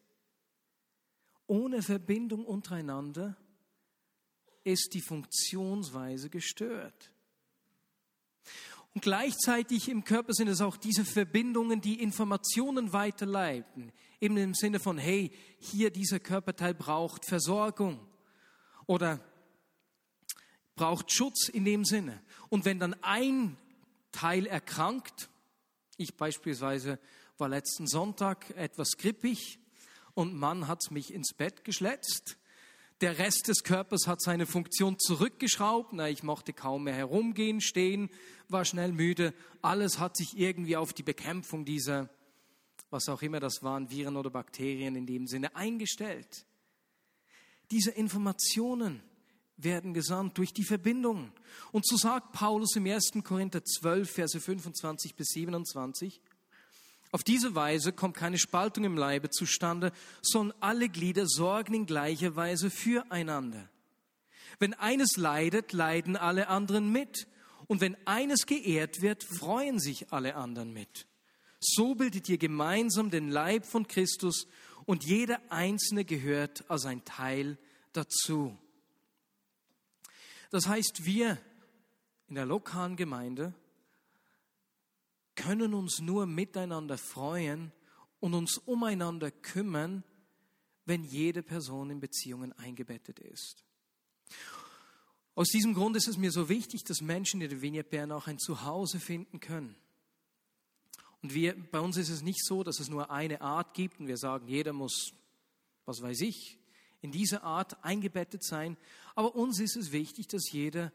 Ohne 1.46 1.82
Verbindung 1.82 2.44
untereinander 2.44 3.36
ist 4.62 4.90
die 4.94 5.00
Funktionsweise 5.00 6.30
gestört. 6.30 7.12
Und 8.94 9.02
gleichzeitig 9.02 9.88
im 9.88 10.04
Körper 10.04 10.34
sind 10.34 10.48
es 10.48 10.60
auch 10.60 10.76
diese 10.76 11.04
Verbindungen, 11.04 11.80
die 11.80 12.02
Informationen 12.02 12.92
weiterleiten. 12.92 13.92
Eben 14.20 14.36
im 14.36 14.54
Sinne 14.54 14.80
von, 14.80 14.98
hey, 14.98 15.32
hier 15.58 15.90
dieser 15.90 16.20
Körperteil 16.20 16.74
braucht 16.74 17.24
Versorgung 17.24 18.06
oder 18.86 19.20
braucht 20.74 21.12
Schutz 21.12 21.48
in 21.48 21.64
dem 21.64 21.84
Sinne. 21.84 22.22
Und 22.48 22.64
wenn 22.64 22.78
dann 22.78 22.94
ein 23.02 23.56
Teil 24.12 24.46
erkrankt, 24.46 25.30
ich 25.96 26.16
beispielsweise 26.16 26.98
war 27.38 27.48
letzten 27.48 27.86
Sonntag 27.86 28.50
etwas 28.56 28.96
grippig 28.98 29.58
und 30.14 30.34
Mann 30.34 30.68
hat 30.68 30.90
mich 30.90 31.12
ins 31.12 31.32
Bett 31.32 31.64
geschletzt, 31.64 32.36
der 33.00 33.18
Rest 33.18 33.48
des 33.48 33.64
Körpers 33.64 34.06
hat 34.06 34.20
seine 34.20 34.44
Funktion 34.44 34.98
zurückgeschraubt. 34.98 35.94
Na, 35.94 36.10
ich 36.10 36.22
mochte 36.22 36.52
kaum 36.52 36.84
mehr 36.84 36.94
herumgehen, 36.94 37.62
stehen, 37.62 38.10
war 38.48 38.66
schnell 38.66 38.92
müde. 38.92 39.32
Alles 39.62 39.98
hat 39.98 40.18
sich 40.18 40.36
irgendwie 40.36 40.76
auf 40.76 40.92
die 40.92 41.02
Bekämpfung 41.02 41.64
dieser, 41.64 42.10
was 42.90 43.08
auch 43.08 43.22
immer 43.22 43.40
das 43.40 43.62
waren, 43.62 43.90
Viren 43.90 44.16
oder 44.16 44.30
Bakterien 44.30 44.96
in 44.96 45.06
dem 45.06 45.26
Sinne 45.26 45.54
eingestellt. 45.56 46.44
Diese 47.70 47.90
Informationen 47.92 49.02
werden 49.56 49.94
gesandt 49.94 50.38
durch 50.38 50.52
die 50.52 50.64
Verbindungen. 50.64 51.32
Und 51.72 51.86
so 51.86 51.96
sagt 51.96 52.32
Paulus 52.32 52.74
im 52.76 52.86
1. 52.86 53.12
Korinther 53.22 53.64
12, 53.64 54.10
Verse 54.10 54.40
25 54.40 55.14
bis 55.14 55.28
27, 55.28 56.20
auf 57.12 57.24
diese 57.24 57.54
Weise 57.56 57.92
kommt 57.92 58.16
keine 58.16 58.38
Spaltung 58.38 58.84
im 58.84 58.96
Leibe 58.96 59.30
zustande, 59.30 59.92
sondern 60.22 60.56
alle 60.60 60.88
Glieder 60.88 61.26
sorgen 61.26 61.74
in 61.74 61.86
gleicher 61.86 62.36
Weise 62.36 62.70
füreinander. 62.70 63.68
Wenn 64.60 64.74
eines 64.74 65.16
leidet, 65.16 65.72
leiden 65.72 66.16
alle 66.16 66.48
anderen 66.48 66.92
mit. 66.92 67.26
Und 67.66 67.80
wenn 67.80 67.96
eines 68.06 68.46
geehrt 68.46 69.00
wird, 69.00 69.24
freuen 69.24 69.80
sich 69.80 70.12
alle 70.12 70.36
anderen 70.36 70.72
mit. 70.72 71.06
So 71.60 71.94
bildet 71.94 72.28
ihr 72.28 72.38
gemeinsam 72.38 73.10
den 73.10 73.28
Leib 73.28 73.66
von 73.66 73.86
Christus 73.86 74.46
und 74.86 75.04
jeder 75.04 75.40
Einzelne 75.50 76.04
gehört 76.04 76.68
als 76.70 76.86
ein 76.86 77.04
Teil 77.04 77.58
dazu. 77.92 78.58
Das 80.50 80.66
heißt, 80.66 81.04
wir 81.04 81.38
in 82.28 82.34
der 82.34 82.46
lokalen 82.46 82.96
Gemeinde 82.96 83.54
können 85.34 85.74
uns 85.74 86.00
nur 86.00 86.26
miteinander 86.26 86.98
freuen 86.98 87.72
und 88.20 88.34
uns 88.34 88.58
umeinander 88.58 89.30
kümmern, 89.30 90.02
wenn 90.86 91.04
jede 91.04 91.42
Person 91.42 91.90
in 91.90 92.00
Beziehungen 92.00 92.52
eingebettet 92.54 93.20
ist. 93.20 93.64
Aus 95.34 95.48
diesem 95.48 95.74
Grund 95.74 95.96
ist 95.96 96.08
es 96.08 96.16
mir 96.16 96.32
so 96.32 96.48
wichtig, 96.48 96.84
dass 96.84 97.00
Menschen 97.00 97.40
in 97.40 97.48
der 97.48 97.62
Vignette 97.62 97.88
Bern 97.88 98.12
auch 98.12 98.26
ein 98.26 98.38
Zuhause 98.38 98.98
finden 98.98 99.40
können. 99.40 99.76
Und 101.22 101.34
wir, 101.34 101.54
bei 101.70 101.80
uns 101.80 101.96
ist 101.96 102.08
es 102.08 102.22
nicht 102.22 102.44
so, 102.44 102.62
dass 102.62 102.80
es 102.80 102.88
nur 102.88 103.10
eine 103.10 103.40
Art 103.40 103.74
gibt 103.74 104.00
und 104.00 104.06
wir 104.06 104.16
sagen, 104.16 104.48
jeder 104.48 104.72
muss, 104.72 105.12
was 105.84 106.00
weiß 106.00 106.20
ich, 106.22 106.58
in 107.02 107.12
diese 107.12 107.42
Art 107.42 107.82
eingebettet 107.84 108.44
sein. 108.44 108.76
Aber 109.14 109.34
uns 109.34 109.60
ist 109.60 109.76
es 109.76 109.92
wichtig, 109.92 110.28
dass 110.28 110.50
jeder 110.50 110.92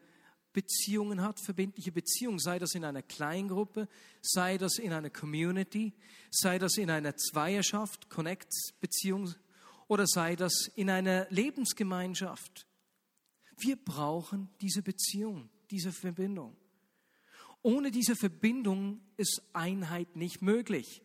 Beziehungen 0.53 1.21
hat, 1.21 1.39
verbindliche 1.39 1.91
Beziehungen, 1.91 2.39
sei 2.39 2.59
das 2.59 2.75
in 2.75 2.85
einer 2.85 3.01
Kleingruppe, 3.01 3.88
sei 4.21 4.57
das 4.57 4.77
in 4.77 4.93
einer 4.93 5.09
Community, 5.09 5.93
sei 6.31 6.57
das 6.59 6.77
in 6.77 6.89
einer 6.89 7.15
Zweierschaft, 7.17 8.09
Connect-Beziehung 8.09 9.35
oder 9.88 10.07
sei 10.07 10.35
das 10.35 10.71
in 10.75 10.89
einer 10.89 11.27
Lebensgemeinschaft. 11.29 12.65
Wir 13.57 13.75
brauchen 13.75 14.49
diese 14.61 14.81
Beziehung, 14.81 15.49
diese 15.69 15.91
Verbindung. 15.91 16.55
Ohne 17.65 17.89
diese 17.89 18.15
Verbindung 18.15 19.01
ist 19.17 19.41
Einheit 19.54 20.15
nicht 20.15 20.43
möglich. 20.43 21.01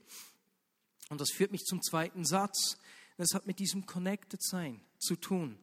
Und 1.09 1.19
das 1.19 1.31
führt 1.31 1.53
mich 1.53 1.63
zum 1.63 1.81
zweiten 1.81 2.27
Satz. 2.27 2.77
Das 3.17 3.31
hat 3.33 3.47
mit 3.47 3.61
diesem 3.61 3.87
Connected 3.87 4.43
Sein 4.43 4.83
zu 4.99 5.17
tun. 5.17 5.59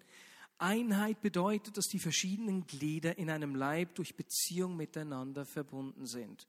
Einheit 0.58 1.22
bedeutet, 1.22 1.78
dass 1.78 1.86
die 1.86 2.00
verschiedenen 2.00 2.66
Glieder 2.66 3.20
in 3.20 3.30
einem 3.30 3.54
Leib 3.54 3.94
durch 3.94 4.16
Beziehung 4.16 4.76
miteinander 4.76 5.46
verbunden 5.46 6.08
sind. 6.08 6.48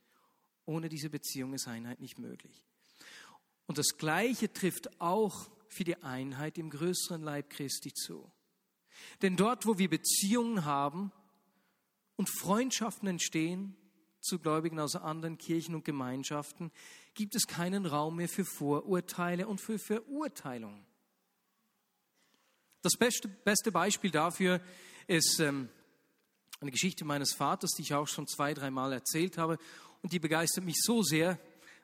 Ohne 0.64 0.88
diese 0.88 1.10
Beziehung 1.10 1.52
ist 1.52 1.68
Einheit 1.68 2.00
nicht 2.00 2.18
möglich. 2.18 2.64
Und 3.66 3.76
das 3.76 3.98
Gleiche 3.98 4.50
trifft 4.50 4.98
auch 4.98 5.50
für 5.68 5.84
die 5.84 6.02
Einheit 6.02 6.56
im 6.56 6.70
größeren 6.70 7.20
Leib 7.22 7.50
Christi 7.50 7.92
zu. 7.92 8.32
Denn 9.20 9.36
dort, 9.36 9.66
wo 9.66 9.76
wir 9.76 9.90
Beziehungen 9.90 10.64
haben 10.64 11.12
und 12.16 12.30
Freundschaften 12.30 13.08
entstehen 13.08 13.76
zu 14.20 14.38
Gläubigen 14.38 14.80
aus 14.80 14.96
anderen 14.96 15.38
Kirchen 15.38 15.74
und 15.74 15.84
Gemeinschaften, 15.84 16.70
gibt 17.14 17.34
es 17.34 17.46
keinen 17.46 17.86
Raum 17.86 18.16
mehr 18.16 18.28
für 18.28 18.44
Vorurteile 18.44 19.46
und 19.48 19.60
für 19.60 19.78
Verurteilung. 19.78 20.84
Das 22.82 22.96
beste, 22.96 23.28
beste 23.28 23.72
Beispiel 23.72 24.10
dafür 24.10 24.60
ist 25.06 25.40
ähm, 25.40 25.68
eine 26.60 26.70
Geschichte 26.70 27.04
meines 27.04 27.32
Vaters, 27.32 27.72
die 27.72 27.82
ich 27.82 27.94
auch 27.94 28.08
schon 28.08 28.26
zwei, 28.26 28.54
dreimal 28.54 28.92
erzählt 28.92 29.38
habe. 29.38 29.58
Und 30.02 30.12
die 30.12 30.18
begeistert 30.18 30.64
mich 30.64 30.76
so 30.80 31.02
sehr, 31.02 31.38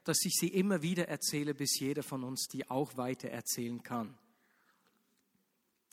dass 0.05 0.25
ich 0.25 0.35
sie 0.35 0.49
immer 0.49 0.83
wieder 0.83 1.09
erzähle, 1.09 1.55
bis 1.55 1.79
jeder 1.81 2.03
von 2.03 2.25
uns 2.25 2.47
die 2.47 2.69
auch 2.71 2.97
weiter 2.97 3.29
erzählen 3.29 3.83
kann. 3.83 4.17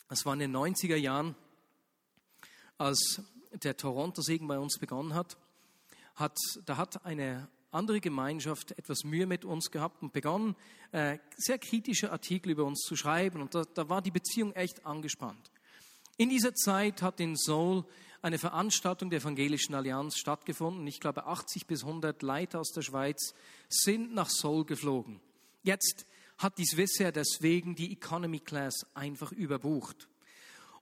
Das 0.10 0.25
war 0.25 0.34
in 0.34 0.39
den 0.39 0.56
90er 0.56 0.97
Jahren, 0.97 1.36
als 2.77 3.21
der 3.54 3.77
Toronto-Segen 3.77 4.47
bei 4.47 4.60
uns 4.60 4.77
begonnen 4.77 5.13
hat. 5.13 5.38
Hat 6.22 6.38
da 6.66 6.78
hat 6.78 7.06
eine 7.06 7.50
andere 7.72 8.02
Gemeinschaft 8.02 8.72
etwas 8.78 9.04
Mühe 9.04 9.26
mit 9.26 9.46
uns 9.46 9.72
gehabt 9.72 10.02
und 10.02 10.14
begonnen, 10.14 10.56
äh, 10.92 11.18
sehr 11.38 11.58
kritische 11.58 12.12
Artikel 12.12 12.52
über 12.52 12.66
uns 12.66 12.82
zu 12.82 12.96
schreiben. 12.96 13.42
Und 13.42 13.56
da, 13.56 13.64
da 13.74 13.90
war 13.90 14.02
die 14.02 14.12
Beziehung 14.12 14.54
echt 14.54 14.86
angespannt. 14.86 15.52
In 16.18 16.30
dieser 16.30 16.54
Zeit 16.54 17.02
hat 17.02 17.20
in 17.20 17.36
Seoul 17.36 17.86
eine 18.22 18.38
Veranstaltung 18.38 19.10
der 19.10 19.20
Evangelischen 19.22 19.74
Allianz 19.74 20.18
stattgefunden. 20.18 20.86
Ich 20.86 21.00
glaube, 21.00 21.26
80 21.26 21.66
bis 21.66 21.84
100 21.84 22.22
Leiter 22.22 22.60
aus 22.60 22.72
der 22.72 22.84
Schweiz 22.84 23.34
sind 23.70 24.14
nach 24.14 24.30
Seoul 24.30 24.66
geflogen. 24.66 25.20
Jetzt 25.64 26.06
hat 26.38 26.58
die 26.58 26.66
Swissair 26.66 27.12
deswegen 27.12 27.76
die 27.76 27.92
Economy 27.94 28.40
Class 28.40 28.86
einfach 28.94 29.32
überbucht. 29.32 30.08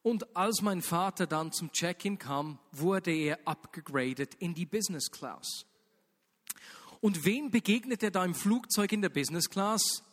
Und 0.01 0.35
als 0.35 0.61
mein 0.61 0.81
Vater 0.81 1.27
dann 1.27 1.51
zum 1.51 1.71
Check-in 1.71 2.17
kam, 2.17 2.59
wurde 2.71 3.11
er 3.11 3.39
abgegradet 3.45 4.35
in 4.35 4.53
die 4.53 4.65
Business 4.65 5.11
Class. 5.11 5.65
Und 7.01 7.25
wem 7.25 7.51
begegnet 7.51 8.03
er 8.03 8.11
da 8.11 8.23
im 8.25 8.33
Flugzeug 8.33 8.91
in 8.91 9.01
der 9.01 9.09
Business 9.09 9.49
Class? 9.49 10.03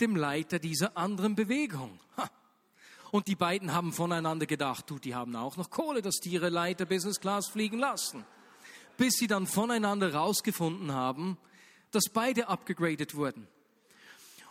Dem 0.00 0.16
Leiter 0.16 0.58
dieser 0.58 0.96
anderen 0.96 1.34
Bewegung. 1.34 1.98
Und 3.10 3.28
die 3.28 3.36
beiden 3.36 3.74
haben 3.74 3.92
voneinander 3.92 4.46
gedacht, 4.46 4.88
du, 4.88 4.98
die 4.98 5.14
haben 5.14 5.36
auch 5.36 5.58
noch 5.58 5.68
Kohle, 5.68 6.00
dass 6.00 6.16
die 6.16 6.30
ihre 6.30 6.48
Leiter 6.48 6.86
Business 6.86 7.20
Class 7.20 7.46
fliegen 7.48 7.78
lassen. 7.78 8.24
Bis 8.96 9.14
sie 9.14 9.26
dann 9.26 9.46
voneinander 9.46 10.14
rausgefunden 10.14 10.92
haben, 10.92 11.36
dass 11.90 12.04
beide 12.10 12.48
abgegradet 12.48 13.14
wurden. 13.14 13.46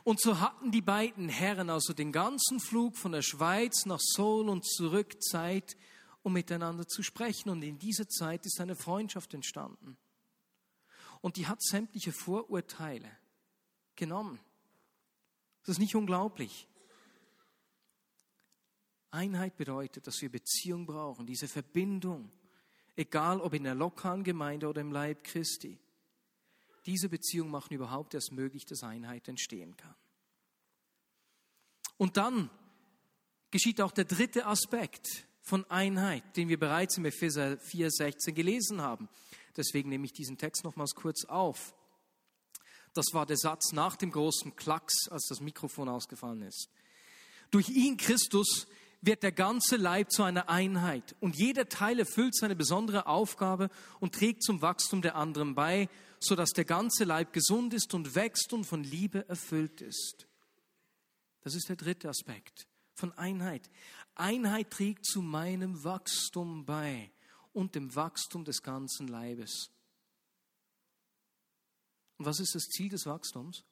Und 0.03 0.19
so 0.19 0.39
hatten 0.39 0.71
die 0.71 0.81
beiden 0.81 1.29
Herren 1.29 1.69
also 1.69 1.93
den 1.93 2.11
ganzen 2.11 2.59
Flug 2.59 2.97
von 2.97 3.11
der 3.11 3.21
Schweiz 3.21 3.85
nach 3.85 3.99
Seoul 3.99 4.49
und 4.49 4.65
zurück 4.65 5.21
Zeit, 5.21 5.77
um 6.23 6.33
miteinander 6.33 6.87
zu 6.87 7.03
sprechen. 7.03 7.49
Und 7.49 7.61
in 7.61 7.77
dieser 7.77 8.07
Zeit 8.07 8.45
ist 8.45 8.59
eine 8.59 8.75
Freundschaft 8.75 9.33
entstanden. 9.33 9.97
Und 11.21 11.37
die 11.37 11.47
hat 11.47 11.61
sämtliche 11.61 12.11
Vorurteile 12.11 13.09
genommen. 13.95 14.39
Das 15.63 15.75
ist 15.75 15.79
nicht 15.79 15.95
unglaublich. 15.95 16.67
Einheit 19.11 19.57
bedeutet, 19.57 20.07
dass 20.07 20.21
wir 20.21 20.31
Beziehung 20.31 20.85
brauchen, 20.85 21.27
diese 21.27 21.47
Verbindung, 21.47 22.31
egal 22.95 23.41
ob 23.41 23.53
in 23.53 23.65
der 23.65 23.75
lokalen 23.75 24.23
Gemeinde 24.23 24.67
oder 24.67 24.81
im 24.81 24.91
Leib 24.91 25.23
Christi. 25.23 25.77
Diese 26.85 27.09
Beziehung 27.09 27.49
machen 27.49 27.73
überhaupt 27.73 28.13
erst 28.13 28.31
möglich, 28.31 28.65
dass 28.65 28.83
Einheit 28.83 29.27
entstehen 29.27 29.77
kann. 29.77 29.95
Und 31.97 32.17
dann 32.17 32.49
geschieht 33.51 33.81
auch 33.81 33.91
der 33.91 34.05
dritte 34.05 34.47
Aspekt 34.47 35.27
von 35.41 35.69
Einheit, 35.69 36.23
den 36.37 36.49
wir 36.49 36.59
bereits 36.59 36.97
im 36.97 37.05
Epheser 37.05 37.53
4,16 37.53 38.31
gelesen 38.31 38.81
haben. 38.81 39.09
Deswegen 39.55 39.89
nehme 39.89 40.05
ich 40.05 40.13
diesen 40.13 40.37
Text 40.37 40.63
nochmals 40.63 40.95
kurz 40.95 41.25
auf. 41.25 41.75
Das 42.93 43.07
war 43.13 43.25
der 43.25 43.37
Satz 43.37 43.71
nach 43.71 43.95
dem 43.95 44.11
großen 44.11 44.55
Klacks, 44.55 45.07
als 45.09 45.27
das 45.27 45.41
Mikrofon 45.41 45.89
ausgefallen 45.89 46.41
ist. 46.41 46.69
Durch 47.51 47.69
ihn, 47.69 47.97
Christus, 47.97 48.67
wird 49.01 49.23
der 49.23 49.31
ganze 49.31 49.77
Leib 49.77 50.11
zu 50.11 50.23
einer 50.23 50.47
Einheit 50.47 51.15
und 51.19 51.35
jeder 51.35 51.67
Teil 51.67 51.99
erfüllt 51.99 52.35
seine 52.35 52.55
besondere 52.55 53.07
Aufgabe 53.07 53.69
und 53.99 54.13
trägt 54.13 54.43
zum 54.43 54.61
Wachstum 54.61 55.01
der 55.01 55.15
anderen 55.15 55.55
bei, 55.55 55.89
so 56.21 56.35
dass 56.35 56.51
der 56.51 56.65
ganze 56.65 57.03
Leib 57.03 57.33
gesund 57.33 57.73
ist 57.73 57.93
und 57.93 58.15
wächst 58.15 58.53
und 58.53 58.65
von 58.65 58.83
Liebe 58.83 59.27
erfüllt 59.27 59.81
ist. 59.81 60.27
Das 61.41 61.55
ist 61.55 61.67
der 61.67 61.75
dritte 61.75 62.09
Aspekt 62.09 62.67
von 62.93 63.11
Einheit. 63.17 63.69
Einheit 64.13 64.69
trägt 64.69 65.05
zu 65.05 65.21
meinem 65.21 65.83
Wachstum 65.83 66.65
bei 66.65 67.11
und 67.53 67.73
dem 67.73 67.95
Wachstum 67.95 68.45
des 68.45 68.61
ganzen 68.61 69.07
Leibes. 69.07 69.71
Und 72.17 72.25
was 72.25 72.39
ist 72.39 72.53
das 72.53 72.63
Ziel 72.65 72.89
des 72.89 73.07
Wachstums? 73.07 73.63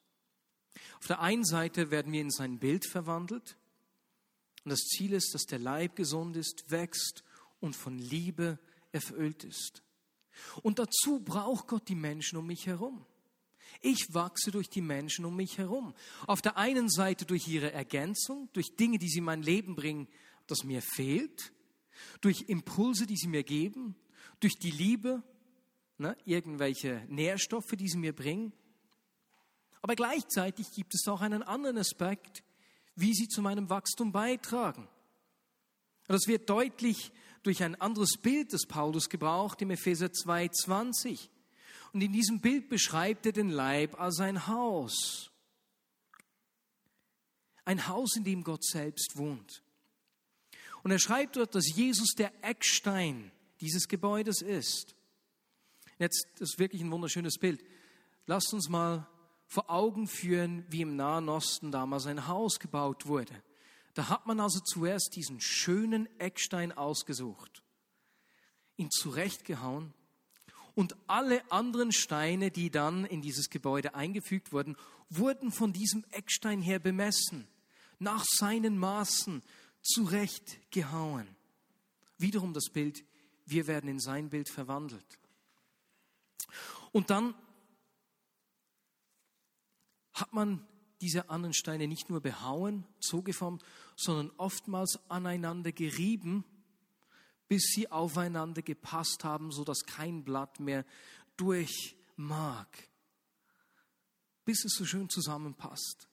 Auf 0.98 1.06
der 1.06 1.20
einen 1.20 1.44
Seite 1.44 1.92
werden 1.92 2.12
wir 2.12 2.20
in 2.20 2.30
sein 2.30 2.58
Bild 2.58 2.84
verwandelt. 2.84 3.56
Und 4.64 4.70
das 4.70 4.80
Ziel 4.80 5.12
ist, 5.12 5.32
dass 5.34 5.44
der 5.44 5.60
Leib 5.60 5.94
gesund 5.94 6.36
ist, 6.36 6.70
wächst 6.70 7.22
und 7.60 7.76
von 7.76 7.98
Liebe 7.98 8.58
erfüllt 8.90 9.44
ist. 9.44 9.82
Und 10.62 10.78
dazu 10.78 11.20
braucht 11.20 11.68
Gott 11.68 11.88
die 11.88 11.94
Menschen 11.94 12.38
um 12.38 12.46
mich 12.46 12.66
herum. 12.66 13.04
Ich 13.80 14.12
wachse 14.12 14.50
durch 14.50 14.68
die 14.68 14.82
Menschen 14.82 15.24
um 15.24 15.36
mich 15.36 15.58
herum. 15.58 15.94
Auf 16.26 16.42
der 16.42 16.56
einen 16.56 16.88
Seite 16.88 17.24
durch 17.24 17.48
ihre 17.48 17.72
Ergänzung, 17.72 18.48
durch 18.52 18.76
Dinge, 18.76 18.98
die 18.98 19.08
sie 19.08 19.18
in 19.18 19.24
mein 19.24 19.42
Leben 19.42 19.74
bringen, 19.74 20.08
das 20.46 20.64
mir 20.64 20.82
fehlt, 20.82 21.52
durch 22.20 22.48
Impulse, 22.48 23.06
die 23.06 23.16
sie 23.16 23.28
mir 23.28 23.44
geben, 23.44 23.94
durch 24.40 24.54
die 24.58 24.70
Liebe, 24.70 25.22
ne, 25.98 26.16
irgendwelche 26.24 27.04
Nährstoffe, 27.08 27.72
die 27.72 27.88
sie 27.88 27.98
mir 27.98 28.14
bringen. 28.14 28.52
Aber 29.82 29.94
gleichzeitig 29.94 30.72
gibt 30.72 30.94
es 30.94 31.06
auch 31.08 31.20
einen 31.20 31.42
anderen 31.42 31.78
Aspekt, 31.78 32.42
wie 32.96 33.14
sie 33.14 33.28
zu 33.28 33.40
meinem 33.40 33.70
Wachstum 33.70 34.12
beitragen. 34.12 34.88
Das 36.06 36.26
wird 36.26 36.50
deutlich 36.50 37.12
durch 37.42 37.62
ein 37.62 37.80
anderes 37.80 38.18
Bild, 38.20 38.52
das 38.52 38.66
Paulus 38.66 39.08
gebraucht 39.08 39.62
im 39.62 39.70
Epheser 39.70 40.06
2,20. 40.06 41.28
Und 41.92 42.02
in 42.02 42.12
diesem 42.12 42.40
Bild 42.40 42.68
beschreibt 42.68 43.26
er 43.26 43.32
den 43.32 43.50
Leib 43.50 43.98
als 44.00 44.20
ein 44.20 44.46
Haus. 44.46 45.30
Ein 47.64 47.88
Haus, 47.88 48.16
in 48.16 48.24
dem 48.24 48.44
Gott 48.44 48.64
selbst 48.64 49.16
wohnt. 49.16 49.62
Und 50.82 50.90
er 50.90 50.98
schreibt 50.98 51.36
dort, 51.36 51.54
dass 51.54 51.74
Jesus 51.74 52.14
der 52.16 52.32
Eckstein 52.42 53.30
dieses 53.60 53.88
Gebäudes 53.88 54.40
ist. 54.40 54.94
Jetzt, 55.98 56.26
das 56.38 56.50
ist 56.50 56.58
wirklich 56.58 56.80
ein 56.82 56.90
wunderschönes 56.90 57.38
Bild. 57.38 57.62
Lasst 58.26 58.54
uns 58.54 58.68
mal 58.68 59.06
vor 59.46 59.68
Augen 59.68 60.06
führen, 60.06 60.64
wie 60.68 60.82
im 60.82 60.96
Nahen 60.96 61.28
Osten 61.28 61.70
damals 61.70 62.06
ein 62.06 62.28
Haus 62.28 62.58
gebaut 62.58 63.06
wurde. 63.06 63.42
Da 63.94 64.08
hat 64.08 64.26
man 64.26 64.40
also 64.40 64.60
zuerst 64.60 65.16
diesen 65.16 65.40
schönen 65.40 66.08
Eckstein 66.20 66.72
ausgesucht, 66.72 67.62
ihn 68.76 68.90
zurechtgehauen 68.90 69.92
und 70.74 70.96
alle 71.08 71.42
anderen 71.50 71.92
Steine, 71.92 72.50
die 72.50 72.70
dann 72.70 73.04
in 73.04 73.20
dieses 73.20 73.50
Gebäude 73.50 73.94
eingefügt 73.94 74.52
wurden, 74.52 74.76
wurden 75.08 75.50
von 75.50 75.72
diesem 75.72 76.04
Eckstein 76.10 76.62
her 76.62 76.78
bemessen, 76.78 77.48
nach 77.98 78.24
seinen 78.24 78.78
Maßen 78.78 79.42
zurechtgehauen. 79.82 81.26
Wiederum 82.18 82.54
das 82.54 82.70
Bild, 82.70 83.04
wir 83.46 83.66
werden 83.66 83.90
in 83.90 83.98
sein 83.98 84.30
Bild 84.30 84.48
verwandelt. 84.48 85.18
Und 86.92 87.10
dann 87.10 87.34
hat 90.12 90.32
man 90.32 90.66
diese 91.00 91.30
anderen 91.30 91.54
Steine 91.54 91.88
nicht 91.88 92.10
nur 92.10 92.20
behauen, 92.20 92.86
zugeformt, 93.00 93.64
sondern 93.96 94.30
oftmals 94.36 94.98
aneinander 95.08 95.72
gerieben, 95.72 96.44
bis 97.48 97.72
sie 97.74 97.90
aufeinander 97.90 98.62
gepasst 98.62 99.24
haben, 99.24 99.50
so 99.50 99.64
dass 99.64 99.86
kein 99.86 100.24
Blatt 100.24 100.60
mehr 100.60 100.84
durch 101.36 101.96
mag, 102.16 102.68
bis 104.44 104.64
es 104.64 104.74
so 104.74 104.84
schön 104.84 105.08
zusammenpasst. 105.08 106.06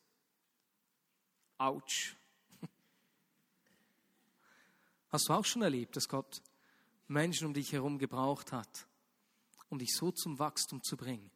Autsch. 1.57 2.15
Hast 5.09 5.27
du 5.27 5.33
auch 5.33 5.45
schon 5.45 5.63
erlebt, 5.63 5.95
dass 5.95 6.07
Gott 6.07 6.41
Menschen 7.07 7.47
um 7.47 7.53
dich 7.53 7.71
herum 7.73 7.99
gebraucht 7.99 8.51
hat, 8.51 8.87
um 9.69 9.79
dich 9.79 9.93
so 9.95 10.11
zum 10.11 10.39
Wachstum 10.39 10.81
zu 10.81 10.95
bringen? 10.95 11.29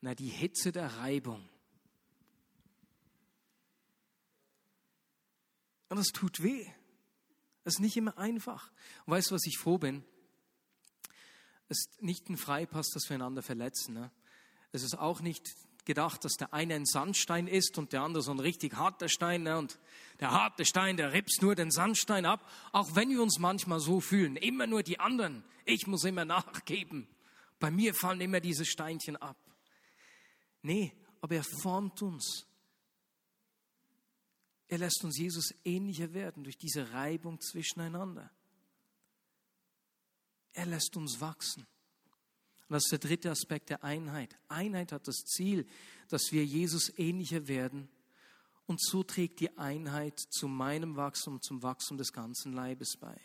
Na, 0.00 0.14
die 0.14 0.28
Hitze 0.28 0.72
der 0.72 0.98
Reibung. 0.98 1.48
Und 5.88 5.98
es 5.98 6.08
tut 6.08 6.42
weh. 6.42 6.66
Es 7.64 7.74
ist 7.74 7.80
nicht 7.80 7.96
immer 7.96 8.18
einfach. 8.18 8.70
Und 9.06 9.12
weißt 9.12 9.30
du, 9.30 9.34
was 9.34 9.46
ich 9.46 9.58
froh 9.58 9.78
bin? 9.78 10.04
Es 11.68 11.80
ist 11.80 12.02
nicht 12.02 12.28
ein 12.28 12.36
Freipass, 12.36 12.90
dass 12.90 13.08
wir 13.08 13.14
einander 13.14 13.42
verletzen. 13.42 13.94
Ne? 13.94 14.10
Es 14.72 14.82
ist 14.82 14.98
auch 14.98 15.20
nicht 15.20 15.54
gedacht, 15.84 16.24
dass 16.24 16.34
der 16.34 16.52
eine 16.52 16.74
ein 16.74 16.86
Sandstein 16.86 17.46
ist 17.46 17.78
und 17.78 17.92
der 17.92 18.02
andere 18.02 18.22
so 18.22 18.32
ein 18.32 18.40
richtig 18.40 18.74
harter 18.74 19.08
Stein. 19.08 19.44
Ne? 19.44 19.58
Und 19.58 19.78
der 20.20 20.30
harte 20.30 20.64
Stein, 20.64 20.96
der 20.96 21.12
ripst 21.12 21.42
nur 21.42 21.54
den 21.54 21.70
Sandstein 21.70 22.26
ab. 22.26 22.50
Auch 22.72 22.94
wenn 22.94 23.10
wir 23.10 23.22
uns 23.22 23.38
manchmal 23.38 23.80
so 23.80 24.00
fühlen, 24.00 24.36
immer 24.36 24.66
nur 24.66 24.82
die 24.82 25.00
anderen. 25.00 25.44
Ich 25.64 25.86
muss 25.86 26.04
immer 26.04 26.24
nachgeben. 26.24 27.08
Bei 27.58 27.70
mir 27.70 27.94
fallen 27.94 28.20
immer 28.20 28.40
diese 28.40 28.64
Steinchen 28.64 29.16
ab. 29.16 29.36
Nee, 30.62 30.92
aber 31.20 31.36
er 31.36 31.44
formt 31.44 32.02
uns. 32.02 32.46
Er 34.68 34.78
lässt 34.78 35.04
uns 35.04 35.18
Jesus 35.18 35.54
ähnlicher 35.64 36.14
werden 36.14 36.44
durch 36.44 36.56
diese 36.56 36.92
Reibung 36.92 37.40
zwischeneinander. 37.40 38.30
Er 40.52 40.66
lässt 40.66 40.96
uns 40.96 41.20
wachsen. 41.20 41.66
Und 42.68 42.74
das 42.74 42.84
ist 42.84 42.92
der 42.92 42.98
dritte 42.98 43.30
Aspekt 43.30 43.70
der 43.70 43.84
Einheit. 43.84 44.38
Einheit 44.48 44.92
hat 44.92 45.06
das 45.06 45.16
Ziel, 45.26 45.66
dass 46.08 46.32
wir 46.32 46.44
Jesus 46.44 46.92
ähnlicher 46.96 47.46
werden. 47.46 47.88
Und 48.66 48.82
so 48.82 49.02
trägt 49.02 49.40
die 49.40 49.58
Einheit 49.58 50.18
zu 50.18 50.48
meinem 50.48 50.96
Wachstum, 50.96 51.42
zum 51.42 51.62
Wachstum 51.62 51.98
des 51.98 52.12
ganzen 52.12 52.54
Leibes 52.54 52.96
bei. 52.98 53.20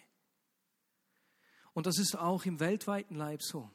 Und 1.73 1.85
das 1.85 1.97
ist 1.97 2.17
auch 2.17 2.45
im 2.45 2.59
weltweiten 2.59 3.15
Leib 3.15 3.41
so. 3.41 3.71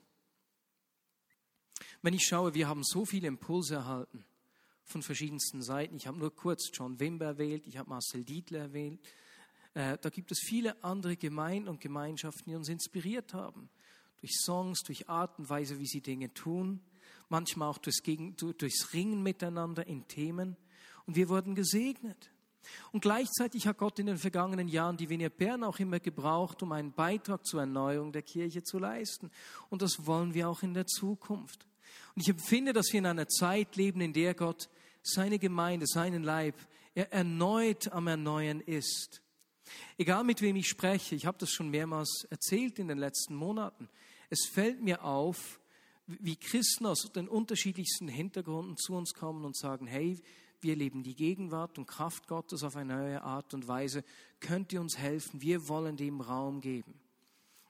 Wenn 2.03 2.13
ich 2.13 2.27
schaue, 2.27 2.53
wir 2.53 2.69
haben 2.69 2.85
so 2.85 3.07
viele 3.07 3.29
Impulse 3.29 3.77
erhalten 3.77 4.27
von 4.85 5.03
verschiedensten 5.03 5.63
Seiten. 5.63 5.97
Ich 5.97 6.07
habe 6.07 6.19
nur 6.19 6.35
kurz 6.35 6.71
John 6.73 7.01
Wimber 7.01 7.27
erwählt, 7.27 7.67
ich 7.67 7.77
habe 7.79 7.91
Marcel 7.91 8.25
Dietler 8.25 8.61
erwähnt. 8.61 9.01
Äh, 9.75 9.99
da 10.01 10.11
gibt 10.11 10.31
es 10.31 10.41
viele 10.41 10.83
andere 10.85 11.17
Gemeinden 11.17 11.69
und 11.69 11.81
Gemeinschaften, 11.81 12.51
die 12.51 12.57
uns 12.57 12.69
inspiriert 12.69 13.35
haben 13.35 13.69
durch 14.25 14.41
Songs, 14.41 14.83
durch 14.85 15.11
Art 15.11 15.39
und 15.39 15.51
Weise, 15.51 15.79
wie 15.79 15.87
sie 15.87 16.01
Dinge 16.01 16.33
tun, 16.33 16.81
manchmal 17.29 17.69
auch 17.69 17.77
durchs, 17.77 18.03
Gegen, 18.03 18.35
durchs 18.37 18.95
Ringen 18.95 19.23
miteinander 19.23 19.87
in 19.87 20.09
Themen. 20.09 20.57
Und 21.05 21.15
wir 21.17 21.29
wurden 21.29 21.55
gesegnet. 21.55 22.31
Und 22.91 23.03
gleichzeitig 23.03 23.67
hat 23.67 23.77
Gott 23.77 23.99
in 23.99 24.07
den 24.07 24.17
vergangenen 24.17 24.69
Jahren 24.69 24.97
die 24.97 25.11
Venia 25.11 25.29
Bern 25.29 25.63
auch 25.63 25.79
immer 25.79 26.01
gebraucht, 26.01 26.63
um 26.63 26.73
einen 26.73 26.93
Beitrag 26.93 27.45
zur 27.45 27.61
Erneuerung 27.61 28.13
der 28.13 28.23
Kirche 28.23 28.63
zu 28.63 28.79
leisten. 28.79 29.31
Und 29.69 29.83
das 29.83 30.07
wollen 30.07 30.33
wir 30.33 30.49
auch 30.49 30.63
in 30.63 30.73
der 30.73 30.87
Zukunft. 30.87 31.67
Und 32.15 32.23
ich 32.23 32.29
empfinde, 32.29 32.73
dass 32.73 32.93
wir 32.93 32.99
in 32.99 33.07
einer 33.07 33.29
Zeit 33.29 33.77
leben, 33.77 34.01
in 34.01 34.13
der 34.13 34.35
Gott 34.35 34.69
seine 35.03 35.39
Gemeinde, 35.39 35.87
seinen 35.87 36.23
Leib 36.23 36.57
er 36.95 37.13
erneut 37.13 37.93
am 37.93 38.07
Erneuern 38.07 38.61
ist. 38.61 39.21
Egal 39.99 40.25
mit 40.25 40.41
wem 40.43 40.57
ich 40.57 40.69
spreche, 40.69 41.15
ich 41.15 41.27
habe 41.27 41.39
das 41.39 41.51
schon 41.51 41.71
mehrmals 41.71 42.27
erzählt 42.31 42.79
in 42.79 42.89
den 42.89 42.99
letzten 42.99 43.35
Monaten, 43.35 43.89
es 44.31 44.47
fällt 44.47 44.83
mir 44.83 45.05
auf, 45.05 45.61
wie 46.07 46.37
Christen 46.37 46.87
aus 46.87 47.11
den 47.15 47.29
unterschiedlichsten 47.29 48.09
Hintergründen 48.09 48.77
zu 48.77 48.95
uns 48.95 49.15
kommen 49.15 49.45
und 49.45 49.57
sagen, 49.57 49.87
hey, 49.87 50.21
wir 50.61 50.77
leben 50.77 51.03
die 51.03 51.15
Gegenwart 51.15 51.79
und 51.79 51.87
Kraft 51.87 52.27
Gottes 52.27 52.63
auf 52.63 52.77
eine 52.77 52.95
neue 52.95 53.23
Art 53.23 53.55
und 53.55 53.69
Weise. 53.69 54.05
Könnt 54.41 54.73
ihr 54.73 54.81
uns 54.81 54.99
helfen? 54.99 55.43
Wir 55.43 55.69
wollen 55.69 55.97
dem 55.97 56.21
Raum 56.21 56.61
geben. 56.61 56.95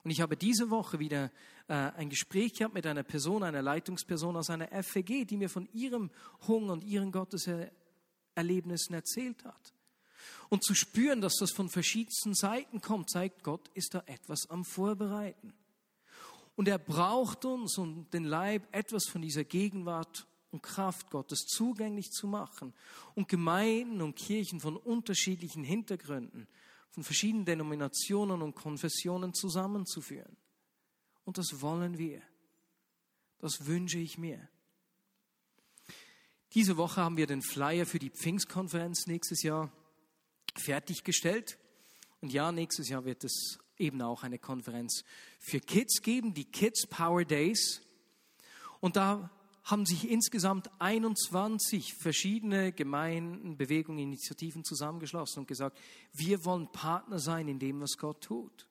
Und 0.05 0.11
ich 0.11 0.21
habe 0.21 0.37
diese 0.37 0.69
Woche 0.69 0.99
wieder 0.99 1.31
äh, 1.67 1.73
ein 1.73 2.09
Gespräch 2.09 2.53
gehabt 2.53 2.75
mit 2.75 2.85
einer 2.85 3.01
Person, 3.01 3.41
einer 3.41 3.63
Leitungsperson 3.63 4.37
aus 4.37 4.51
einer 4.51 4.67
FEG, 4.83 5.27
die 5.27 5.35
mir 5.35 5.49
von 5.49 5.67
ihrem 5.73 6.11
Hunger 6.47 6.73
und 6.73 6.83
ihren 6.83 7.11
Gotteserlebnissen 7.11 8.93
erzählt 8.93 9.43
hat. 9.43 9.73
Und 10.49 10.63
zu 10.63 10.75
spüren, 10.75 11.21
dass 11.21 11.37
das 11.39 11.51
von 11.51 11.69
verschiedensten 11.69 12.35
Seiten 12.35 12.81
kommt, 12.81 13.09
zeigt, 13.09 13.43
Gott 13.43 13.67
ist 13.69 13.95
da 13.95 14.03
etwas 14.05 14.47
am 14.51 14.63
Vorbereiten. 14.63 15.55
Und 16.55 16.67
er 16.67 16.77
braucht 16.77 17.43
uns 17.43 17.79
und 17.79 18.13
den 18.13 18.25
Leib 18.25 18.67
etwas 18.71 19.05
von 19.07 19.23
dieser 19.23 19.43
Gegenwart 19.43 20.27
und 20.51 20.61
Kraft 20.61 21.09
Gottes 21.09 21.47
zugänglich 21.47 22.11
zu 22.11 22.27
machen 22.27 22.75
und 23.15 23.27
Gemeinden 23.27 24.03
und 24.03 24.17
Kirchen 24.17 24.59
von 24.59 24.77
unterschiedlichen 24.77 25.63
Hintergründen, 25.63 26.47
von 26.95 27.03
verschiedenen 27.03 27.43
Denominationen 27.43 28.41
und 28.41 28.55
Konfessionen 28.55 29.33
zusammenzuführen. 29.33 30.37
Und 31.25 31.37
das 31.37 31.59
wollen 31.59 31.97
wir. 31.97 32.21
Das 33.39 33.65
wünsche 33.65 33.99
ich 33.99 34.17
mir. 34.17 34.47
Diese 36.53 36.77
Woche 36.77 37.01
haben 37.01 37.17
wir 37.17 37.27
den 37.27 37.41
Flyer 37.41 37.85
für 37.85 37.99
die 37.99 38.11
Pfingstkonferenz 38.11 39.07
nächstes 39.07 39.43
Jahr 39.43 39.73
fertiggestellt. 40.55 41.57
Und 42.21 42.31
ja, 42.31 42.53
nächstes 42.53 42.87
Jahr 42.87 43.03
wird 43.03 43.25
es 43.25 43.59
eben 43.77 44.01
auch 44.01 44.23
eine 44.23 44.39
Konferenz 44.39 45.03
für 45.37 45.59
Kids 45.59 46.01
geben, 46.01 46.33
die 46.33 46.45
Kids 46.45 46.87
Power 46.87 47.25
Days. 47.25 47.81
Und 48.79 48.95
da 48.95 49.29
haben 49.65 49.87
sich 49.87 50.09
insgesamt 50.09 50.69
21 50.79 51.95
verschiedene 51.95 52.71
Gemeinden, 52.71 53.57
Bewegungen, 53.57 53.97
Initiativen 53.99 54.63
zusammengeschlossen 54.63 55.39
und 55.39 55.47
gesagt, 55.47 55.79
wir 56.13 56.45
wollen 56.45 56.71
Partner 56.71 57.17
sein 57.17 57.47
in 57.47 57.57
dem, 57.57 57.81
was 57.81 57.97
Gott 57.97 58.21
tut. 58.21 58.67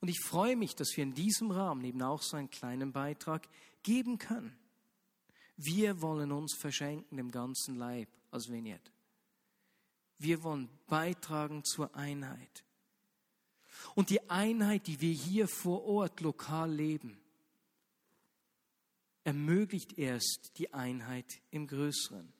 Und 0.00 0.08
ich 0.08 0.20
freue 0.20 0.54
mich, 0.54 0.74
dass 0.74 0.94
wir 0.96 1.02
in 1.02 1.14
diesem 1.14 1.50
Rahmen 1.50 1.82
eben 1.84 2.02
auch 2.02 2.20
so 2.20 2.36
einen 2.36 2.50
kleinen 2.50 2.92
Beitrag 2.92 3.48
geben 3.82 4.18
können. 4.18 4.54
Wir 5.56 6.02
wollen 6.02 6.30
uns 6.30 6.54
verschenken 6.54 7.16
dem 7.16 7.30
ganzen 7.30 7.76
Leib 7.76 8.08
als 8.30 8.50
Vignette. 8.50 8.92
Wir 10.18 10.42
wollen 10.42 10.68
beitragen 10.86 11.64
zur 11.64 11.94
Einheit. 11.94 12.64
Und 13.94 14.10
die 14.10 14.28
Einheit, 14.28 14.86
die 14.86 15.00
wir 15.00 15.12
hier 15.12 15.48
vor 15.48 15.84
Ort 15.86 16.20
lokal 16.20 16.70
leben, 16.70 17.18
ermöglicht 19.26 19.98
erst 19.98 20.52
die 20.56 20.72
Einheit 20.72 21.40
im 21.50 21.66
Größeren. 21.66 22.32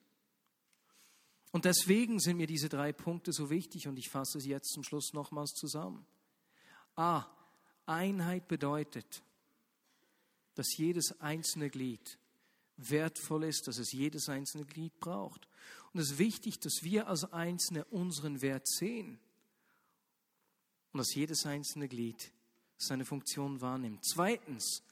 Und 1.50 1.64
deswegen 1.64 2.20
sind 2.20 2.36
mir 2.36 2.46
diese 2.46 2.68
drei 2.68 2.92
Punkte 2.92 3.32
so 3.32 3.50
wichtig 3.50 3.88
und 3.88 3.98
ich 3.98 4.08
fasse 4.08 4.38
sie 4.38 4.50
jetzt 4.50 4.72
zum 4.72 4.84
Schluss 4.84 5.12
nochmals 5.12 5.50
zusammen. 5.54 6.06
A. 6.94 7.26
Einheit 7.86 8.46
bedeutet, 8.46 9.24
dass 10.54 10.76
jedes 10.76 11.20
einzelne 11.20 11.70
Glied 11.70 12.18
wertvoll 12.76 13.44
ist, 13.44 13.66
dass 13.66 13.78
es 13.78 13.90
jedes 13.90 14.28
einzelne 14.28 14.64
Glied 14.64 15.00
braucht. 15.00 15.48
Und 15.92 15.98
es 15.98 16.12
ist 16.12 16.18
wichtig, 16.18 16.60
dass 16.60 16.82
wir 16.82 17.08
als 17.08 17.24
Einzelne 17.32 17.84
unseren 17.86 18.42
Wert 18.42 18.68
sehen 18.68 19.18
und 20.92 20.98
dass 20.98 21.14
jedes 21.14 21.46
einzelne 21.46 21.88
Glied 21.88 22.32
seine 22.78 23.04
Funktion 23.04 23.60
wahrnimmt. 23.60 24.04
Zweitens, 24.04 24.82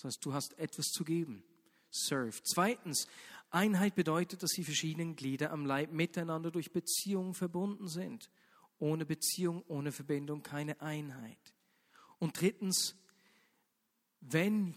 das 0.00 0.14
heißt, 0.14 0.24
du 0.24 0.32
hast 0.32 0.58
etwas 0.58 0.86
zu 0.86 1.04
geben. 1.04 1.44
Serve. 1.90 2.42
Zweitens, 2.42 3.06
Einheit 3.50 3.94
bedeutet, 3.94 4.42
dass 4.42 4.52
die 4.52 4.64
verschiedenen 4.64 5.14
Glieder 5.14 5.50
am 5.50 5.66
Leib 5.66 5.92
miteinander 5.92 6.50
durch 6.50 6.72
Beziehungen 6.72 7.34
verbunden 7.34 7.86
sind. 7.86 8.30
Ohne 8.78 9.04
Beziehung, 9.04 9.62
ohne 9.68 9.92
Verbindung 9.92 10.42
keine 10.42 10.80
Einheit. 10.80 11.54
Und 12.18 12.40
drittens, 12.40 12.96
wenn 14.20 14.74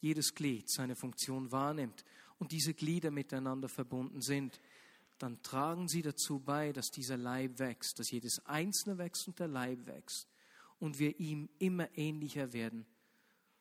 jedes 0.00 0.34
Glied 0.34 0.70
seine 0.70 0.94
Funktion 0.94 1.50
wahrnimmt 1.50 2.04
und 2.38 2.52
diese 2.52 2.72
Glieder 2.72 3.10
miteinander 3.10 3.68
verbunden 3.68 4.20
sind, 4.20 4.60
dann 5.18 5.42
tragen 5.42 5.88
sie 5.88 6.02
dazu 6.02 6.38
bei, 6.38 6.72
dass 6.72 6.90
dieser 6.90 7.16
Leib 7.16 7.58
wächst, 7.58 7.98
dass 7.98 8.10
jedes 8.10 8.46
Einzelne 8.46 8.98
wächst 8.98 9.26
und 9.26 9.38
der 9.40 9.48
Leib 9.48 9.86
wächst 9.86 10.28
und 10.78 10.98
wir 11.00 11.18
ihm 11.18 11.48
immer 11.58 11.88
ähnlicher 11.96 12.52
werden, 12.52 12.86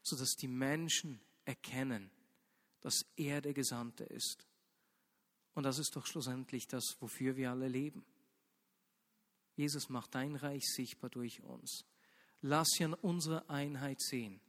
sodass 0.10 0.32
die 0.32 0.48
Menschen 0.48 1.20
erkennen, 1.46 2.12
dass 2.82 3.06
er 3.16 3.42
der 3.42 3.54
Gesandte 3.54 4.04
ist. 4.04 4.46
Und 5.54 5.64
das 5.64 5.80
ist 5.80 5.96
doch 5.96 6.06
schlussendlich 6.06 6.68
das, 6.68 6.96
wofür 7.00 7.36
wir 7.36 7.52
alle 7.52 7.68
leben. 7.68 8.06
Jesus 9.56 9.90
macht 9.90 10.16
dein 10.16 10.36
Reich 10.36 10.64
sichtbar 10.64 11.10
durch 11.10 11.42
uns. 11.42 11.86
Lass 12.42 12.68
sie 12.70 12.86
an 12.86 12.94
unserer 12.94 13.50
Einheit 13.50 14.00
sehen 14.02 14.40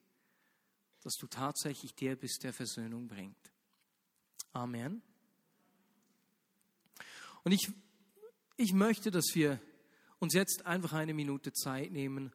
dass 1.02 1.14
du 1.14 1.26
tatsächlich 1.26 1.94
der 1.94 2.16
bist, 2.16 2.42
der 2.42 2.52
Versöhnung 2.52 3.08
bringt. 3.08 3.52
Amen. 4.52 5.02
Und 7.42 7.52
ich, 7.52 7.72
ich 8.56 8.72
möchte, 8.72 9.10
dass 9.10 9.26
wir 9.34 9.60
uns 10.18 10.34
jetzt 10.34 10.66
einfach 10.66 10.92
eine 10.92 11.14
Minute 11.14 11.52
Zeit 11.52 11.90
nehmen, 11.90 12.32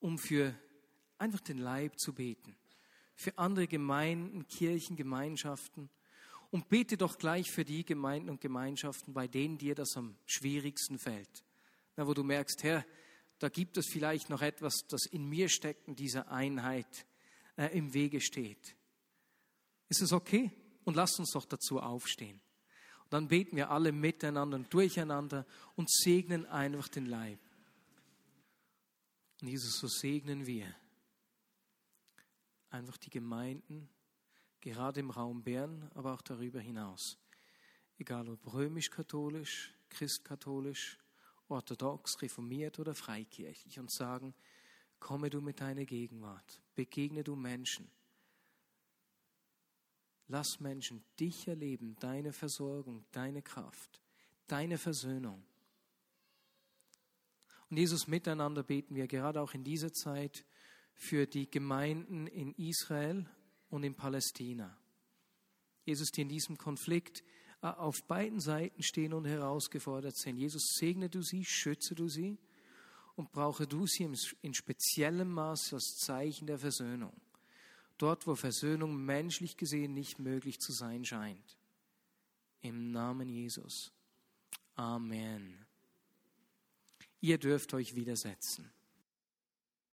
um 0.00 0.18
für 0.18 0.54
einfach 1.18 1.40
den 1.40 1.58
Leib 1.58 1.98
zu 1.98 2.12
beten. 2.12 2.56
Für 3.14 3.36
andere 3.38 3.66
Gemeinden, 3.66 4.46
Kirchen, 4.46 4.96
Gemeinschaften. 4.96 5.88
Und 6.50 6.68
bete 6.68 6.96
doch 6.96 7.18
gleich 7.18 7.50
für 7.50 7.64
die 7.64 7.84
Gemeinden 7.84 8.30
und 8.30 8.40
Gemeinschaften, 8.40 9.12
bei 9.12 9.26
denen 9.26 9.58
dir 9.58 9.74
das 9.74 9.96
am 9.96 10.16
schwierigsten 10.26 10.98
fällt. 10.98 11.44
Na, 11.96 12.06
wo 12.06 12.14
du 12.14 12.22
merkst, 12.22 12.62
Herr, 12.62 12.84
da 13.38 13.48
gibt 13.48 13.76
es 13.76 13.86
vielleicht 13.88 14.30
noch 14.30 14.42
etwas, 14.42 14.86
das 14.88 15.06
in 15.06 15.28
mir 15.28 15.48
steckt, 15.48 15.88
in 15.88 15.96
dieser 15.96 16.30
Einheit 16.30 17.06
äh, 17.56 17.76
im 17.76 17.92
Wege 17.92 18.20
steht. 18.20 18.76
Ist 19.88 20.02
es 20.02 20.12
okay? 20.12 20.50
Und 20.84 20.94
lasst 20.94 21.18
uns 21.18 21.32
doch 21.32 21.44
dazu 21.44 21.80
aufstehen. 21.80 22.40
Und 23.04 23.12
dann 23.12 23.28
beten 23.28 23.56
wir 23.56 23.70
alle 23.70 23.92
miteinander 23.92 24.56
und 24.56 24.72
durcheinander 24.72 25.46
und 25.74 25.90
segnen 25.90 26.46
einfach 26.46 26.88
den 26.88 27.06
Leib. 27.06 27.38
Und 29.42 29.48
Jesus, 29.48 29.78
so 29.78 29.88
segnen 29.88 30.46
wir 30.46 30.74
einfach 32.76 32.96
die 32.98 33.10
Gemeinden, 33.10 33.88
gerade 34.60 35.00
im 35.00 35.10
Raum 35.10 35.42
Bern, 35.42 35.90
aber 35.94 36.14
auch 36.14 36.22
darüber 36.22 36.60
hinaus. 36.60 37.18
Egal 37.98 38.28
ob 38.28 38.52
römisch-katholisch, 38.52 39.74
christkatholisch, 39.88 40.98
orthodox, 41.48 42.20
reformiert 42.22 42.78
oder 42.78 42.94
freikirchlich 42.94 43.78
und 43.78 43.90
sagen, 43.90 44.34
komme 44.98 45.30
du 45.30 45.40
mit 45.40 45.60
deiner 45.60 45.84
Gegenwart, 45.84 46.60
begegne 46.74 47.24
du 47.24 47.36
Menschen. 47.36 47.90
Lass 50.28 50.58
Menschen 50.60 51.04
dich 51.20 51.46
erleben, 51.46 51.96
deine 52.00 52.32
Versorgung, 52.32 53.04
deine 53.12 53.42
Kraft, 53.42 54.02
deine 54.48 54.76
Versöhnung. 54.76 55.44
Und 57.70 57.76
Jesus, 57.78 58.06
miteinander 58.06 58.62
beten 58.62 58.94
wir 58.94 59.06
gerade 59.06 59.40
auch 59.40 59.54
in 59.54 59.64
dieser 59.64 59.92
Zeit 59.92 60.44
für 60.96 61.26
die 61.26 61.48
Gemeinden 61.50 62.26
in 62.26 62.52
Israel 62.54 63.28
und 63.70 63.84
in 63.84 63.94
Palästina. 63.94 64.76
Jesus, 65.84 66.10
die 66.10 66.22
in 66.22 66.28
diesem 66.28 66.58
Konflikt 66.58 67.22
äh, 67.62 67.68
auf 67.68 68.02
beiden 68.08 68.40
Seiten 68.40 68.82
stehen 68.82 69.12
und 69.12 69.24
herausgefordert 69.24 70.16
sind. 70.16 70.36
Jesus, 70.36 70.74
segne 70.78 71.08
du 71.08 71.22
sie, 71.22 71.44
schütze 71.44 71.94
du 71.94 72.08
sie 72.08 72.38
und 73.14 73.30
brauche 73.30 73.66
du 73.66 73.86
sie 73.86 74.10
in 74.42 74.54
speziellem 74.54 75.30
Maß 75.30 75.74
als 75.74 75.96
Zeichen 75.98 76.46
der 76.46 76.58
Versöhnung. 76.58 77.12
Dort, 77.98 78.26
wo 78.26 78.34
Versöhnung 78.34 78.96
menschlich 78.96 79.56
gesehen 79.56 79.94
nicht 79.94 80.18
möglich 80.18 80.58
zu 80.58 80.72
sein 80.72 81.04
scheint. 81.04 81.56
Im 82.60 82.90
Namen 82.90 83.28
Jesus. 83.28 83.92
Amen. 84.74 85.66
Ihr 87.20 87.38
dürft 87.38 87.72
euch 87.72 87.94
widersetzen. 87.94 88.70